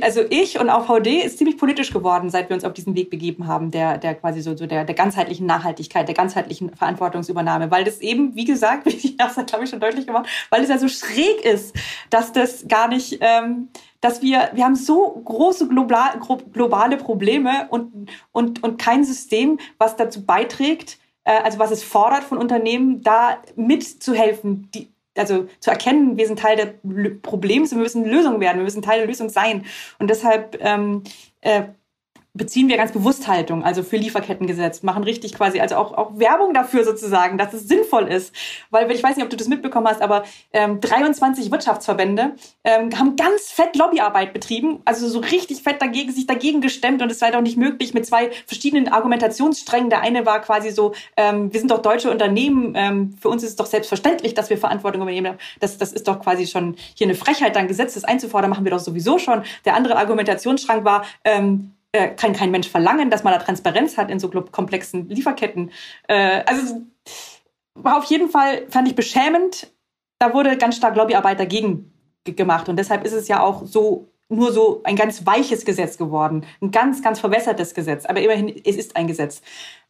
[0.03, 3.09] also ich und auch VD ist ziemlich politisch geworden, seit wir uns auf diesen Weg
[3.09, 7.85] begeben haben, der, der quasi so, so der, der ganzheitlichen Nachhaltigkeit, der ganzheitlichen Verantwortungsübernahme, weil
[7.85, 10.77] das eben, wie gesagt, wie ich das glaube ich schon deutlich gemacht, weil es ja
[10.77, 11.75] so schräg ist,
[12.11, 13.69] dass das gar nicht, ähm,
[14.03, 16.21] dass wir, wir haben so große global,
[16.53, 22.25] globale Probleme und, und, und kein System, was dazu beiträgt, äh, also was es fordert
[22.25, 28.05] von Unternehmen, da mitzuhelfen, die, also zu erkennen, wir sind Teil des Problems wir müssen
[28.05, 29.65] Lösung werden, wir müssen Teil der Lösung sein.
[29.99, 31.03] Und deshalb ähm,
[31.41, 31.65] äh,
[32.35, 36.55] beziehen wir ganz bewusst Haltung, also für Lieferkettengesetz, machen richtig quasi, also auch, auch Werbung
[36.55, 38.35] dafür sozusagen, dass es sinnvoll ist.
[38.71, 42.33] Weil, ich weiß nicht, ob du das mitbekommen hast, aber ähm, 23 Wirtschaftsverbände
[42.65, 47.13] ähm, haben ganz fett Lobbyarbeit betrieben, also so richtig fett dagegen, sich dagegen gestemmt und
[47.13, 49.91] es sei doch nicht möglich mit zwei verschiedenen Argumentationssträngen.
[49.91, 53.51] Der eine war quasi so, ähm, wir sind doch deutsche Unternehmen, ähm, für uns ist
[53.51, 55.37] es doch selbstverständlich, dass wir Verantwortung übernehmen.
[55.61, 58.79] Das, das ist doch quasi schon hier eine Frechheit, dann Gesetzes einzufordern, machen wir doch
[58.79, 59.43] sowieso schon.
[59.67, 64.11] Der andere Argumentationsstrang war, ähm, äh, kann kein Mensch verlangen, dass man da Transparenz hat
[64.11, 65.71] in so komplexen Lieferketten.
[66.09, 66.83] Äh, also
[67.75, 69.73] war auf jeden Fall, fand ich beschämend.
[70.19, 71.93] Da wurde ganz stark Lobbyarbeit dagegen
[72.25, 72.69] gemacht.
[72.69, 76.47] Und deshalb ist es ja auch so nur so ein ganz weiches Gesetz geworden.
[76.61, 78.07] Ein ganz, ganz verwässertes Gesetz.
[78.07, 79.43] Aber immerhin, es ist ein Gesetz.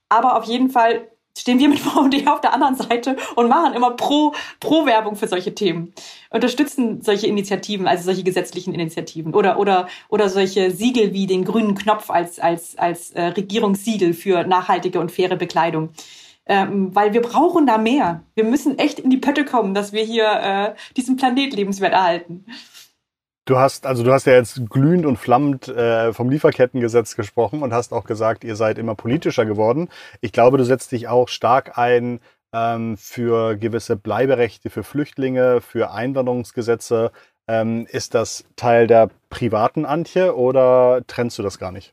[0.08, 3.92] Aber auf jeden Fall stehen wir mit VD auf der anderen Seite und machen immer
[3.92, 5.92] pro, pro Werbung für solche Themen.
[6.30, 11.74] Unterstützen solche Initiativen, also solche gesetzlichen Initiativen oder, oder, oder solche Siegel wie den grünen
[11.74, 15.90] Knopf als, als, als äh, Regierungssiegel für nachhaltige und faire Bekleidung.
[16.44, 18.24] Ähm, weil wir brauchen da mehr.
[18.34, 22.44] Wir müssen echt in die Pötte kommen, dass wir hier äh, diesen Planet lebenswert erhalten.
[23.44, 27.72] Du hast, also du hast ja jetzt glühend und flammend äh, vom Lieferkettengesetz gesprochen und
[27.72, 29.88] hast auch gesagt, ihr seid immer politischer geworden.
[30.20, 32.20] Ich glaube, du setzt dich auch stark ein
[32.52, 37.10] ähm, für gewisse Bleiberechte für Flüchtlinge, für Einwanderungsgesetze.
[37.48, 41.92] Ähm, ist das Teil der privaten Antje oder trennst du das gar nicht?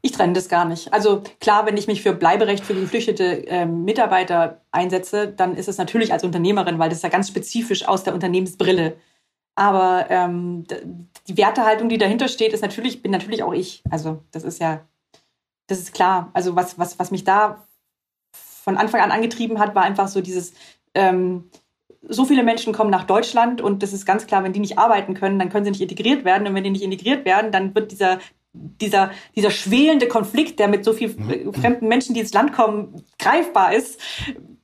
[0.00, 0.92] Ich trenne das gar nicht.
[0.92, 5.78] Also klar, wenn ich mich für Bleiberecht für geflüchtete ähm, Mitarbeiter einsetze, dann ist es
[5.78, 8.94] natürlich als Unternehmerin, weil das ja ganz spezifisch aus der Unternehmensbrille
[9.54, 10.64] aber ähm,
[11.28, 13.82] die Wertehaltung, die dahinter steht, ist natürlich, bin natürlich auch ich.
[13.90, 14.80] Also das ist ja,
[15.66, 16.30] das ist klar.
[16.32, 17.64] Also was, was, was mich da
[18.32, 20.54] von Anfang an angetrieben hat, war einfach so dieses,
[20.94, 21.50] ähm,
[22.08, 25.14] so viele Menschen kommen nach Deutschland und das ist ganz klar, wenn die nicht arbeiten
[25.14, 26.46] können, dann können sie nicht integriert werden.
[26.46, 28.18] Und wenn die nicht integriert werden, dann wird dieser,
[28.52, 31.54] dieser, dieser schwelende Konflikt, der mit so vielen mhm.
[31.54, 34.00] fremden Menschen, die ins Land kommen, greifbar ist,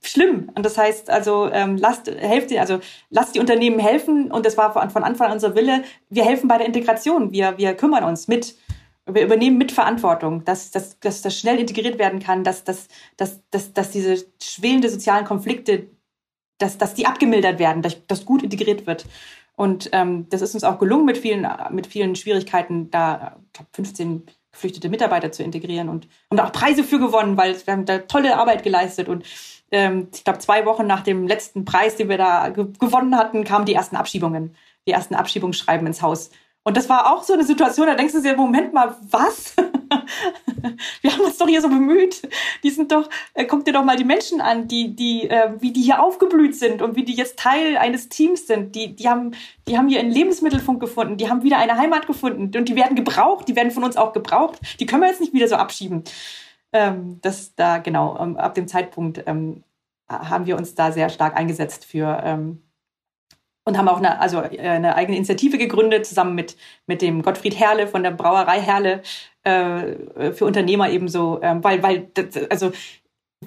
[0.01, 0.49] schlimm.
[0.55, 4.31] Und das heißt also, ähm, lasst, helft, also lasst die Unternehmen helfen.
[4.31, 5.83] Und das war von Anfang an unser Wille.
[6.09, 7.31] Wir helfen bei der Integration.
[7.31, 8.55] Wir, wir kümmern uns mit.
[9.05, 12.87] Wir übernehmen mit Verantwortung, dass, dass, dass das schnell integriert werden kann, dass, dass,
[13.17, 15.87] dass, dass, dass diese schwelende sozialen Konflikte,
[16.59, 19.05] dass, dass die abgemildert werden, dass das gut integriert wird.
[19.55, 23.69] Und ähm, das ist uns auch gelungen, mit vielen, mit vielen Schwierigkeiten da, ich glaube,
[23.73, 27.85] 15 geflüchtete Mitarbeiter zu integrieren und haben da auch Preise für gewonnen, weil wir haben
[27.85, 29.23] da tolle Arbeit geleistet und
[29.71, 33.43] ähm, ich glaube, zwei Wochen nach dem letzten Preis, den wir da ge gewonnen hatten,
[33.43, 34.55] kamen die ersten Abschiebungen,
[34.87, 36.29] die ersten Abschiebungsschreiben ins Haus.
[36.63, 39.55] Und das war auch so eine Situation, da denkst du dir, Moment mal, was?
[41.01, 42.21] Wir haben uns doch hier so bemüht.
[42.63, 45.71] Die sind doch, äh, guck dir doch mal die Menschen an, die, die, äh, wie
[45.71, 48.75] die hier aufgeblüht sind und wie die jetzt Teil eines Teams sind.
[48.75, 49.31] Die, die haben,
[49.67, 52.95] die haben hier einen Lebensmittelfunk gefunden, die haben wieder eine Heimat gefunden und die werden
[52.95, 54.59] gebraucht, die werden von uns auch gebraucht.
[54.79, 56.03] Die können wir jetzt nicht wieder so abschieben.
[56.73, 59.63] Ähm, das da, genau, ähm, ab dem Zeitpunkt ähm,
[60.07, 62.61] haben wir uns da sehr stark eingesetzt für, ähm,
[63.65, 66.57] und haben auch eine, also äh, eine eigene Initiative gegründet, zusammen mit,
[66.87, 69.01] mit dem Gottfried Herle von der Brauerei Herle
[69.43, 72.71] äh, für Unternehmer ebenso, ähm, weil, weil, das, also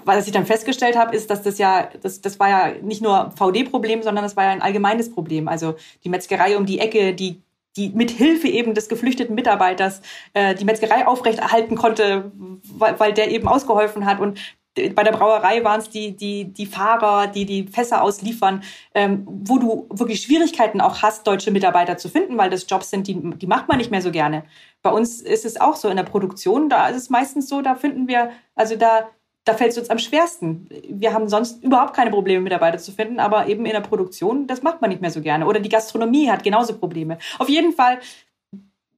[0.05, 3.31] was ich dann festgestellt habe, ist, dass das ja, das, das war ja nicht nur
[3.37, 5.47] VD-Problem, sondern das war ja ein allgemeines Problem.
[5.47, 7.41] Also die Metzgerei um die Ecke, die
[7.77, 10.01] die mit Hilfe eben des geflüchteten Mitarbeiters
[10.33, 12.33] äh, die Metzgerei aufrechterhalten konnte,
[12.63, 14.21] weil, weil der eben ausgeholfen hat.
[14.21, 14.39] Und
[14.75, 18.63] bei der Brauerei waren es die, die, die Fahrer, die die Fässer ausliefern,
[18.95, 23.07] ähm, wo du wirklich Schwierigkeiten auch hast, deutsche Mitarbeiter zu finden, weil das Jobs sind,
[23.07, 24.45] die, die macht man nicht mehr so gerne.
[24.83, 27.77] Bei uns ist es auch so in der Produktion, da ist es meistens so, da
[27.77, 29.09] finden wir, also da,
[29.45, 30.69] da fällt es uns am schwersten.
[30.89, 34.63] Wir haben sonst überhaupt keine Probleme, Mitarbeiter zu finden, aber eben in der Produktion, das
[34.63, 35.47] macht man nicht mehr so gerne.
[35.47, 37.19] Oder die Gastronomie hat genauso Probleme.
[37.39, 37.99] Auf jeden Fall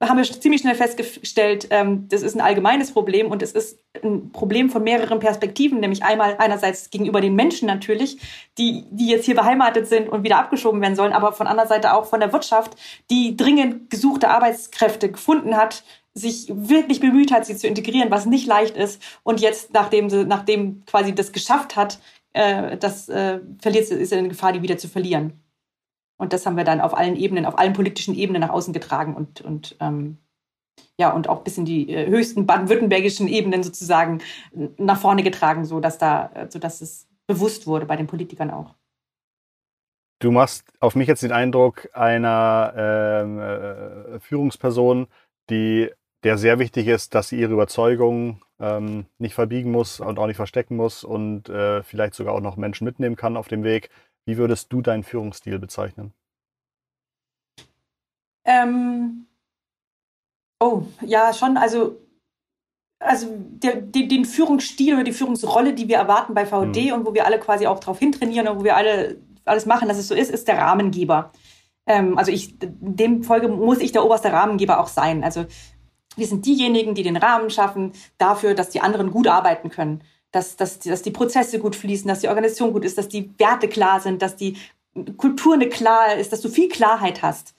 [0.00, 4.30] haben wir ziemlich schnell festgestellt, ähm, das ist ein allgemeines Problem und es ist ein
[4.30, 8.18] Problem von mehreren Perspektiven, nämlich einmal einerseits gegenüber den Menschen natürlich,
[8.58, 11.94] die, die jetzt hier beheimatet sind und wieder abgeschoben werden sollen, aber von anderer Seite
[11.94, 12.76] auch von der Wirtschaft,
[13.10, 15.82] die dringend gesuchte Arbeitskräfte gefunden hat,
[16.16, 20.24] sich wirklich bemüht hat, sie zu integrieren, was nicht leicht ist und jetzt, nachdem sie,
[20.24, 22.00] nachdem quasi das geschafft hat,
[22.32, 25.40] äh, das äh, verliert, ist in Gefahr, die wieder zu verlieren.
[26.18, 29.14] Und das haben wir dann auf allen Ebenen, auf allen politischen Ebenen nach außen getragen
[29.14, 30.16] und, und ähm,
[30.98, 34.22] ja, und auch bis in die äh, höchsten baden-württembergischen Ebenen sozusagen
[34.78, 38.74] nach vorne getragen, so dass da, so dass es bewusst wurde bei den Politikern auch.
[40.18, 45.08] Du machst auf mich jetzt den Eindruck einer ähm, äh, Führungsperson,
[45.50, 45.90] die
[46.26, 50.34] der sehr wichtig ist, dass sie ihre Überzeugung ähm, nicht verbiegen muss und auch nicht
[50.34, 53.90] verstecken muss und äh, vielleicht sogar auch noch Menschen mitnehmen kann auf dem Weg.
[54.24, 56.12] Wie würdest du deinen Führungsstil bezeichnen?
[58.44, 59.26] Ähm,
[60.58, 61.56] oh, ja, schon.
[61.56, 62.00] Also,
[62.98, 66.92] also der, der, den Führungsstil oder die Führungsrolle, die wir erwarten bei VD mhm.
[66.92, 69.96] und wo wir alle quasi auch darauf hintrainieren und wo wir alle alles machen, dass
[69.96, 71.30] es so ist, ist der Rahmengeber.
[71.86, 75.22] Ähm, also ich, in dem Folge muss ich der oberste Rahmengeber auch sein.
[75.22, 75.46] Also
[76.16, 80.02] wir sind diejenigen, die den Rahmen schaffen dafür, dass die anderen gut arbeiten können
[80.36, 83.68] dass, dass, dass die Prozesse gut fließen, dass die Organisation gut ist, dass die Werte
[83.68, 84.56] klar sind, dass die
[85.16, 87.54] Kultur eine klar ist, dass du viel Klarheit hast.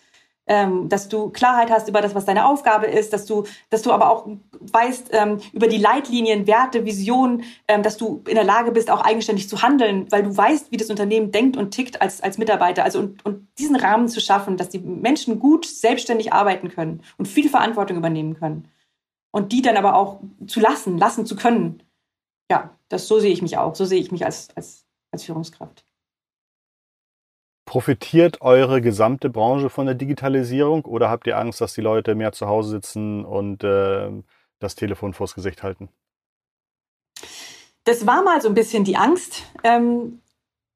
[0.48, 3.92] Ähm, dass du Klarheit hast über das, was deine Aufgabe ist, dass du, dass du
[3.92, 8.72] aber auch weißt ähm, über die Leitlinien, Werte, Visionen, ähm, dass du in der Lage
[8.72, 12.22] bist, auch eigenständig zu handeln, weil du weißt, wie das Unternehmen denkt und tickt als,
[12.22, 12.84] als Mitarbeiter.
[12.84, 17.28] Also und, und diesen Rahmen zu schaffen, dass die Menschen gut selbstständig arbeiten können und
[17.28, 18.70] viel Verantwortung übernehmen können.
[19.32, 21.84] Und die dann aber auch zu lassen, lassen zu können
[22.50, 23.76] ja, das, so sehe ich mich auch.
[23.76, 25.86] So sehe ich mich als, als, als Führungskraft.
[27.68, 32.32] Profitiert eure gesamte Branche von der Digitalisierung oder habt ihr Angst, dass die Leute mehr
[32.32, 34.10] zu Hause sitzen und äh,
[34.60, 35.90] das Telefon vors Gesicht halten?
[37.84, 39.44] Das war mal so ein bisschen die Angst.
[39.66, 40.22] Ähm,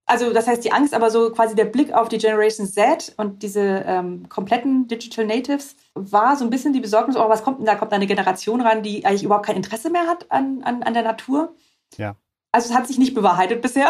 [0.06, 3.42] also das heißt die Angst, aber so quasi der Blick auf die Generation Z und
[3.42, 7.66] diese ähm, kompletten Digital Natives war so ein bisschen die Besorgnis, oh, was kommt denn
[7.66, 7.76] da?
[7.76, 10.94] Kommt da eine Generation ran, die eigentlich überhaupt kein Interesse mehr hat an, an, an
[10.94, 11.56] der Natur?
[11.96, 12.18] Ja.
[12.54, 13.90] Also es hat sich nicht bewahrheitet bisher.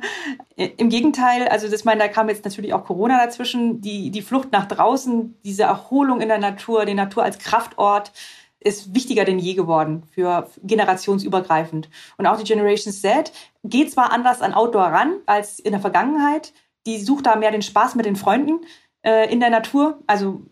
[0.56, 4.50] Im Gegenteil, also das meine, da kam jetzt natürlich auch Corona dazwischen, die, die Flucht
[4.50, 8.12] nach draußen, diese Erholung in der Natur, die Natur als Kraftort,
[8.58, 11.88] ist wichtiger denn je geworden für generationsübergreifend.
[12.16, 13.32] Und auch die Generation Z
[13.64, 16.52] geht zwar anders an Outdoor ran als in der Vergangenheit.
[16.86, 18.60] Die sucht da mehr den Spaß mit den Freunden
[19.02, 19.98] äh, in der Natur.
[20.06, 20.42] Also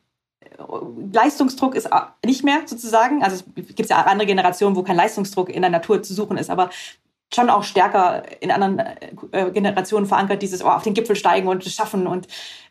[0.40, 0.48] äh,
[1.12, 1.88] Leistungsdruck ist
[2.24, 3.22] nicht mehr sozusagen.
[3.22, 6.50] Also es gibt ja andere Generationen, wo kein Leistungsdruck in der Natur zu suchen ist,
[6.50, 6.70] aber
[7.32, 8.80] schon auch stärker in anderen
[9.32, 12.06] äh, Generationen verankert, dieses oh, auf den Gipfel steigen und schaffen.
[12.06, 12.26] Und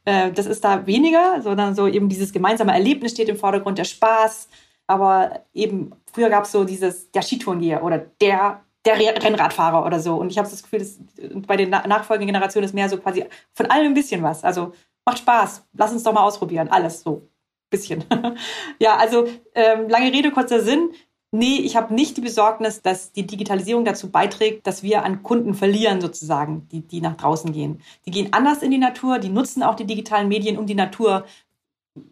[0.06, 3.86] äh, das ist da weniger, sondern so eben dieses gemeinsame Erlebnis steht im Vordergrund, der
[3.86, 4.50] Spaß,
[4.88, 10.16] aber eben, früher gab es so dieses, der Skitourengeher oder der, der Rennradfahrer oder so.
[10.16, 11.00] Und ich habe das Gefühl, dass
[11.46, 14.44] bei den nachfolgenden Generationen ist mehr so quasi von allem ein bisschen was.
[14.44, 14.74] Also
[15.06, 17.28] macht Spaß, lass uns doch mal ausprobieren, alles so.
[17.72, 18.04] Bisschen.
[18.80, 20.90] ja, also ähm, lange Rede, kurzer Sinn.
[21.32, 25.54] Nee, ich habe nicht die Besorgnis, dass die Digitalisierung dazu beiträgt, dass wir an Kunden
[25.54, 27.82] verlieren, sozusagen, die, die nach draußen gehen.
[28.06, 31.26] Die gehen anders in die Natur, die nutzen auch die digitalen Medien, um die Natur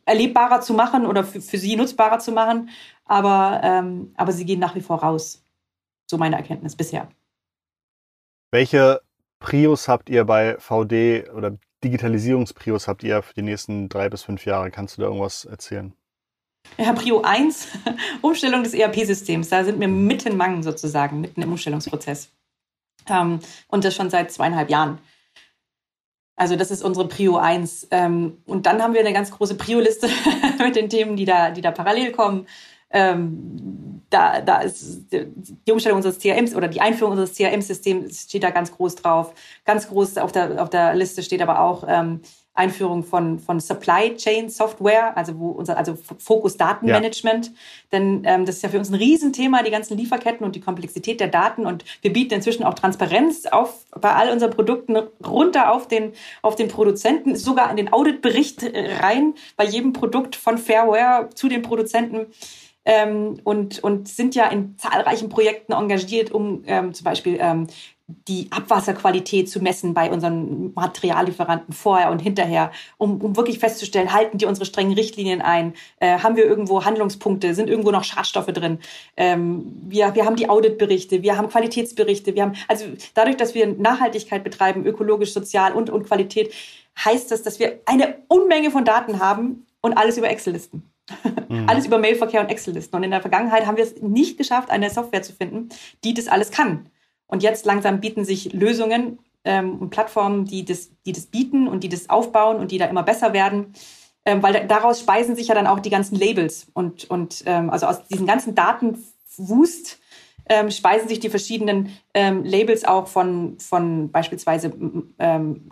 [0.06, 2.70] erlebbarer zu machen oder für, für sie nutzbarer zu machen.
[3.06, 5.44] Aber, ähm, aber sie gehen nach wie vor raus.
[6.06, 7.10] So meine Erkenntnis bisher.
[8.52, 9.02] Welche
[9.40, 14.46] Prios habt ihr bei VD oder Digitalisierungsprios habt ihr für die nächsten drei bis fünf
[14.46, 14.70] Jahre?
[14.70, 15.94] Kannst du da irgendwas erzählen?
[16.78, 17.68] Ja, Prio 1,
[18.22, 19.50] Umstellung des ERP-Systems.
[19.50, 22.30] Da sind wir mitten Mangen sozusagen, mitten im Umstellungsprozess.
[23.10, 25.00] Ähm, und das schon seit zweieinhalb Jahren.
[26.36, 27.88] Also das ist unsere Prio 1.
[27.92, 30.08] Ähm, und dann haben wir eine ganz große Prio-Liste
[30.60, 32.48] mit den Themen, die da, die da parallel kommen.
[32.90, 38.52] Ähm, da, da ist die Umstellung unseres CRMs oder die Einführung unseres CRM-Systems steht da
[38.52, 39.34] ganz groß drauf.
[39.66, 42.22] Ganz groß auf der, auf der Liste steht aber auch ähm,
[42.58, 47.48] Einführung von, von Supply Chain Software, also wo unser, also Fokus Datenmanagement.
[47.48, 47.52] Ja.
[47.92, 51.20] Denn ähm, das ist ja für uns ein Riesenthema, die ganzen Lieferketten und die Komplexität
[51.20, 51.66] der Daten.
[51.66, 56.56] Und wir bieten inzwischen auch Transparenz auf bei all unseren Produkten runter auf den, auf
[56.56, 58.64] den Produzenten, sogar in den Auditbericht
[59.02, 62.28] rein, bei jedem Produkt von Fairware zu den Produzenten.
[62.90, 67.68] Ähm, und, und sind ja in zahlreichen Projekten engagiert, um ähm, zum Beispiel ähm,
[68.08, 74.38] die Abwasserqualität zu messen bei unseren Materiallieferanten vorher und hinterher, um, um wirklich festzustellen, halten
[74.38, 78.80] die unsere strengen Richtlinien ein, äh, haben wir irgendwo Handlungspunkte, sind irgendwo noch Schadstoffe drin.
[79.18, 83.68] Ähm, wir, wir haben die Auditberichte, wir haben Qualitätsberichte, wir haben, also dadurch, dass wir
[83.68, 86.54] Nachhaltigkeit betreiben, ökologisch, sozial und, und Qualität,
[87.04, 90.90] heißt das, dass wir eine Unmenge von Daten haben und alles über Excel-Listen.
[91.50, 91.70] Mhm.
[91.70, 92.96] alles über Mailverkehr und Excel-Listen.
[92.96, 95.70] Und in der Vergangenheit haben wir es nicht geschafft, eine Software zu finden,
[96.04, 96.90] die das alles kann.
[97.28, 101.84] Und jetzt langsam bieten sich Lösungen ähm, und Plattformen, die das, die das bieten und
[101.84, 103.74] die das aufbauen und die da immer besser werden.
[104.26, 106.68] Ähm, weil daraus speisen sich ja dann auch die ganzen Labels.
[106.74, 110.00] Und, und ähm, also aus diesen ganzen Datenwust
[110.50, 114.74] ähm, speisen sich die verschiedenen ähm, Labels auch von, von beispielsweise
[115.20, 115.72] ähm,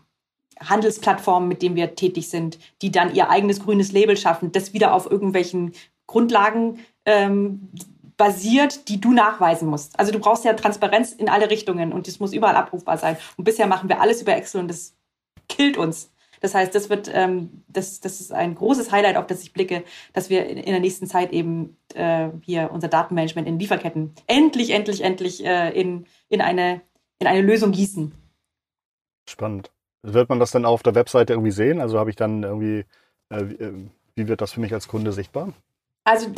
[0.60, 4.94] Handelsplattformen, mit denen wir tätig sind, die dann ihr eigenes grünes Label schaffen, das wieder
[4.94, 5.74] auf irgendwelchen
[6.08, 7.70] Grundlagen ähm,
[8.18, 10.00] basiert, die du nachweisen musst.
[10.00, 13.18] Also du brauchst ja Transparenz in alle Richtungen und das muss überall abrufbar sein.
[13.38, 14.96] Und bisher machen wir alles über Excel und das
[15.50, 16.12] killt uns.
[16.42, 19.84] Das heißt, das wird, ähm, das, das ist ein großes Highlight, auf das ich blicke,
[20.14, 24.72] dass wir in, in der nächsten Zeit eben äh, hier unser Datenmanagement in Lieferketten endlich,
[24.72, 26.82] endlich, endlich äh, in, in, eine,
[27.20, 28.14] in eine Lösung gießen.
[29.28, 29.72] Spannend.
[30.04, 31.82] Wird man das dann auf der Webseite irgendwie sehen?
[31.82, 32.86] Also habe ich dann irgendwie,
[33.30, 33.74] äh, äh
[34.16, 35.52] wie wird das für mich als Kunde sichtbar?
[36.06, 36.30] Also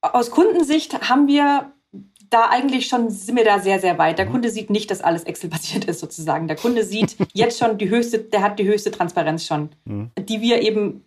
[0.00, 1.72] aus Kundensicht haben wir
[2.30, 4.18] da eigentlich schon, sind wir da sehr, sehr weit.
[4.18, 4.32] Der mhm.
[4.32, 6.46] Kunde sieht nicht, dass alles Excel-basiert ist sozusagen.
[6.46, 10.10] Der Kunde sieht jetzt schon die höchste, der hat die höchste Transparenz schon, mhm.
[10.18, 11.04] die wir eben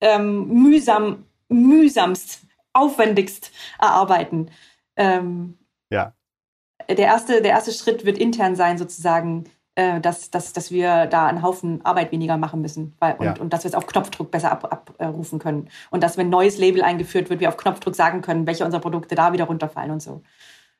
[0.00, 2.40] ähm, mühsam, mühsamst,
[2.72, 4.50] aufwendigst erarbeiten.
[4.96, 5.58] Ähm,
[5.90, 6.14] ja.
[6.88, 9.44] Der erste, der erste Schritt wird intern sein, sozusagen
[9.78, 13.34] äh, dass, dass, dass wir da einen Haufen Arbeit weniger machen müssen weil, und, ja.
[13.38, 15.70] und dass wir es auf Knopfdruck besser abrufen ab, können.
[15.90, 18.80] Und dass, wenn ein neues Label eingeführt wird, wir auf Knopfdruck sagen können, welche unserer
[18.80, 20.20] Produkte da wieder runterfallen und so.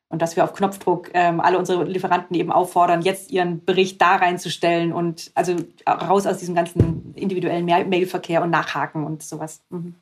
[0.08, 4.16] Und dass wir auf Knopfdruck ähm, alle unsere Lieferanten eben auffordern, jetzt ihren Bericht da
[4.16, 5.54] reinzustellen und also
[5.86, 9.62] raus aus diesem ganzen individuellen Mailverkehr und Nachhaken und sowas.
[9.70, 9.94] Mhm.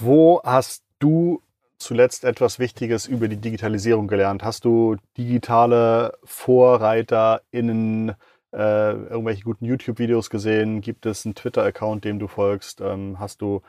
[0.00, 1.40] Wo hast du
[1.78, 4.42] zuletzt etwas Wichtiges über die Digitalisierung gelernt?
[4.42, 8.14] Hast du digitale VorreiterInnen,
[8.52, 10.80] äh, irgendwelche guten YouTube-Videos gesehen?
[10.80, 12.80] Gibt es einen Twitter-Account, dem du folgst?
[12.80, 13.62] Ähm, hast du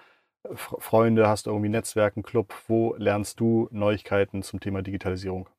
[0.53, 1.27] Freunde?
[1.27, 2.53] Hast du irgendwie Netzwerken, Club?
[2.67, 5.49] Wo lernst du Neuigkeiten zum Thema Digitalisierung?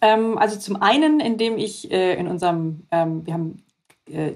[0.00, 3.62] Ähm, also zum einen, indem ich äh, in unserem, ähm, wir haben
[4.10, 4.32] äh,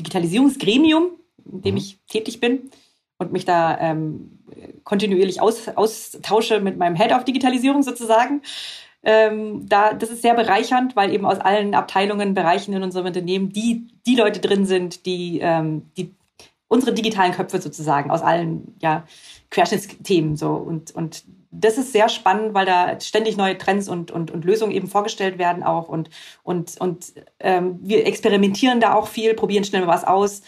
[0.00, 1.12] Digitalisierungsgremium,
[1.44, 1.78] in dem mhm.
[1.78, 2.70] ich tätig bin
[3.18, 4.35] und mich da ähm,
[4.84, 8.42] kontinuierlich aus, austausche mit meinem Head of Digitalisierung sozusagen.
[9.02, 13.52] Ähm, da, das ist sehr bereichernd, weil eben aus allen Abteilungen, Bereichen in unserem Unternehmen
[13.52, 16.12] die, die Leute drin sind, die, ähm, die
[16.68, 19.04] unsere digitalen Köpfe sozusagen aus allen ja,
[19.50, 20.50] Querschnittsthemen so.
[20.50, 24.72] Und, und das ist sehr spannend, weil da ständig neue Trends und, und, und Lösungen
[24.72, 25.88] eben vorgestellt werden auch.
[25.88, 26.10] Und,
[26.42, 30.42] und, und ähm, wir experimentieren da auch viel, probieren schnell was aus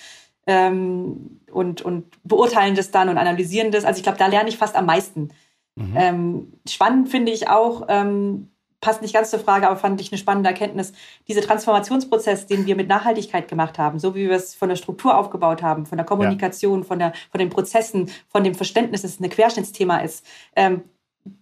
[0.48, 3.84] ähm, und, und beurteilen das dann und analysieren das.
[3.84, 5.28] Also ich glaube, da lerne ich fast am meisten.
[5.76, 5.94] Mhm.
[5.94, 8.48] Ähm, spannend finde ich auch, ähm,
[8.80, 10.92] passt nicht ganz zur Frage, aber fand ich eine spannende Erkenntnis,
[11.26, 15.18] dieser Transformationsprozess, den wir mit Nachhaltigkeit gemacht haben, so wie wir es von der Struktur
[15.18, 16.86] aufgebaut haben, von der Kommunikation, ja.
[16.86, 20.24] von, der, von den Prozessen, von dem Verständnis, dass es ein Querschnittsthema ist.
[20.56, 20.84] Ähm,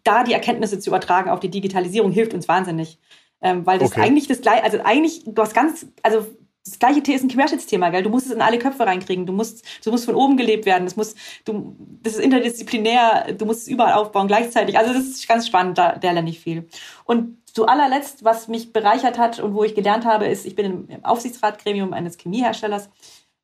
[0.02, 2.98] da die Erkenntnisse zu übertragen auf die Digitalisierung hilft uns wahnsinnig.
[3.40, 4.00] Ähm, weil das okay.
[4.00, 6.26] eigentlich das gleiche, also eigentlich, du hast ganz, also
[6.66, 8.02] das gleiche ist ein Querschnittsthema, gell?
[8.02, 9.24] Du musst es in alle Köpfe reinkriegen.
[9.24, 10.84] Du musst, du musst von oben gelebt werden.
[10.84, 11.14] Das muss,
[11.44, 13.34] du, das ist interdisziplinär.
[13.34, 14.76] Du musst es überall aufbauen gleichzeitig.
[14.76, 15.78] Also das ist ganz spannend.
[15.78, 16.68] Da, da lerne ich viel.
[17.04, 20.88] Und zu allerletzt, was mich bereichert hat und wo ich gelernt habe, ist, ich bin
[20.88, 22.90] im Aufsichtsratgremium eines Chemieherstellers.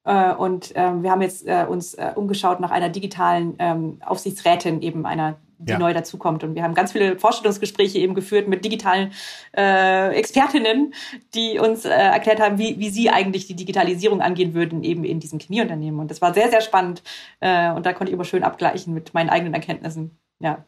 [0.04, 4.82] Äh, und ähm, wir haben jetzt äh, uns äh, umgeschaut nach einer digitalen ähm, Aufsichtsrätin,
[4.82, 5.78] eben einer die ja.
[5.78, 6.44] neu dazukommt.
[6.44, 9.12] Und wir haben ganz viele Vorstellungsgespräche eben geführt mit digitalen
[9.56, 10.94] äh, Expertinnen,
[11.34, 15.20] die uns äh, erklärt haben, wie, wie sie eigentlich die Digitalisierung angehen würden, eben in
[15.20, 16.00] diesem Chemieunternehmen.
[16.00, 17.02] Und das war sehr, sehr spannend.
[17.40, 20.18] Äh, und da konnte ich immer schön abgleichen mit meinen eigenen Erkenntnissen.
[20.40, 20.64] Ja.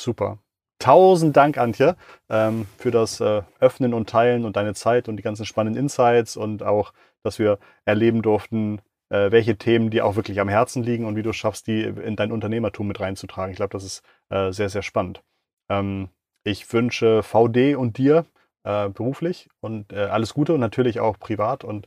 [0.00, 0.38] Super.
[0.78, 1.96] Tausend Dank, Antje,
[2.28, 6.36] ähm, für das äh, Öffnen und Teilen und deine Zeit und die ganzen spannenden Insights
[6.36, 6.92] und auch,
[7.24, 11.22] dass wir erleben durften, äh, welche Themen dir auch wirklich am Herzen liegen und wie
[11.22, 13.52] du schaffst, die in dein Unternehmertum mit reinzutragen.
[13.52, 15.22] Ich glaube, das ist äh, sehr, sehr spannend.
[15.68, 16.08] Ähm,
[16.44, 18.24] ich wünsche VD und dir
[18.64, 21.86] äh, beruflich und äh, alles Gute und natürlich auch privat und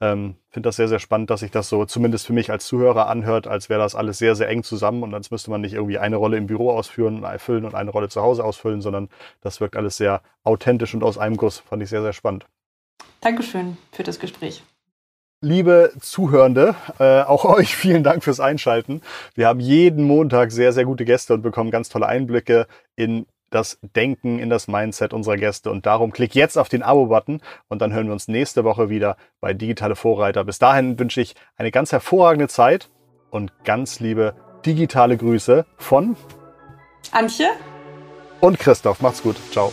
[0.00, 3.08] ähm, finde das sehr, sehr spannend, dass sich das so zumindest für mich als Zuhörer
[3.08, 5.98] anhört, als wäre das alles sehr, sehr eng zusammen und als müsste man nicht irgendwie
[5.98, 9.08] eine Rolle im Büro ausführen, erfüllen und eine Rolle zu Hause ausfüllen, sondern
[9.40, 11.58] das wirkt alles sehr authentisch und aus einem Guss.
[11.58, 12.46] Fand ich sehr, sehr spannend.
[13.20, 14.62] Dankeschön für das Gespräch.
[15.42, 19.02] Liebe Zuhörende, äh, auch euch vielen Dank fürs Einschalten.
[19.34, 22.66] Wir haben jeden Montag sehr, sehr gute Gäste und bekommen ganz tolle Einblicke
[22.96, 25.70] in das Denken, in das Mindset unserer Gäste.
[25.70, 29.16] Und darum klick jetzt auf den Abo-Button und dann hören wir uns nächste Woche wieder
[29.40, 30.44] bei Digitale Vorreiter.
[30.44, 32.90] Bis dahin wünsche ich eine ganz hervorragende Zeit
[33.30, 34.34] und ganz liebe
[34.64, 36.16] digitale Grüße von
[37.12, 37.48] Antje
[38.40, 39.00] und Christoph.
[39.00, 39.36] Macht's gut.
[39.52, 39.72] Ciao.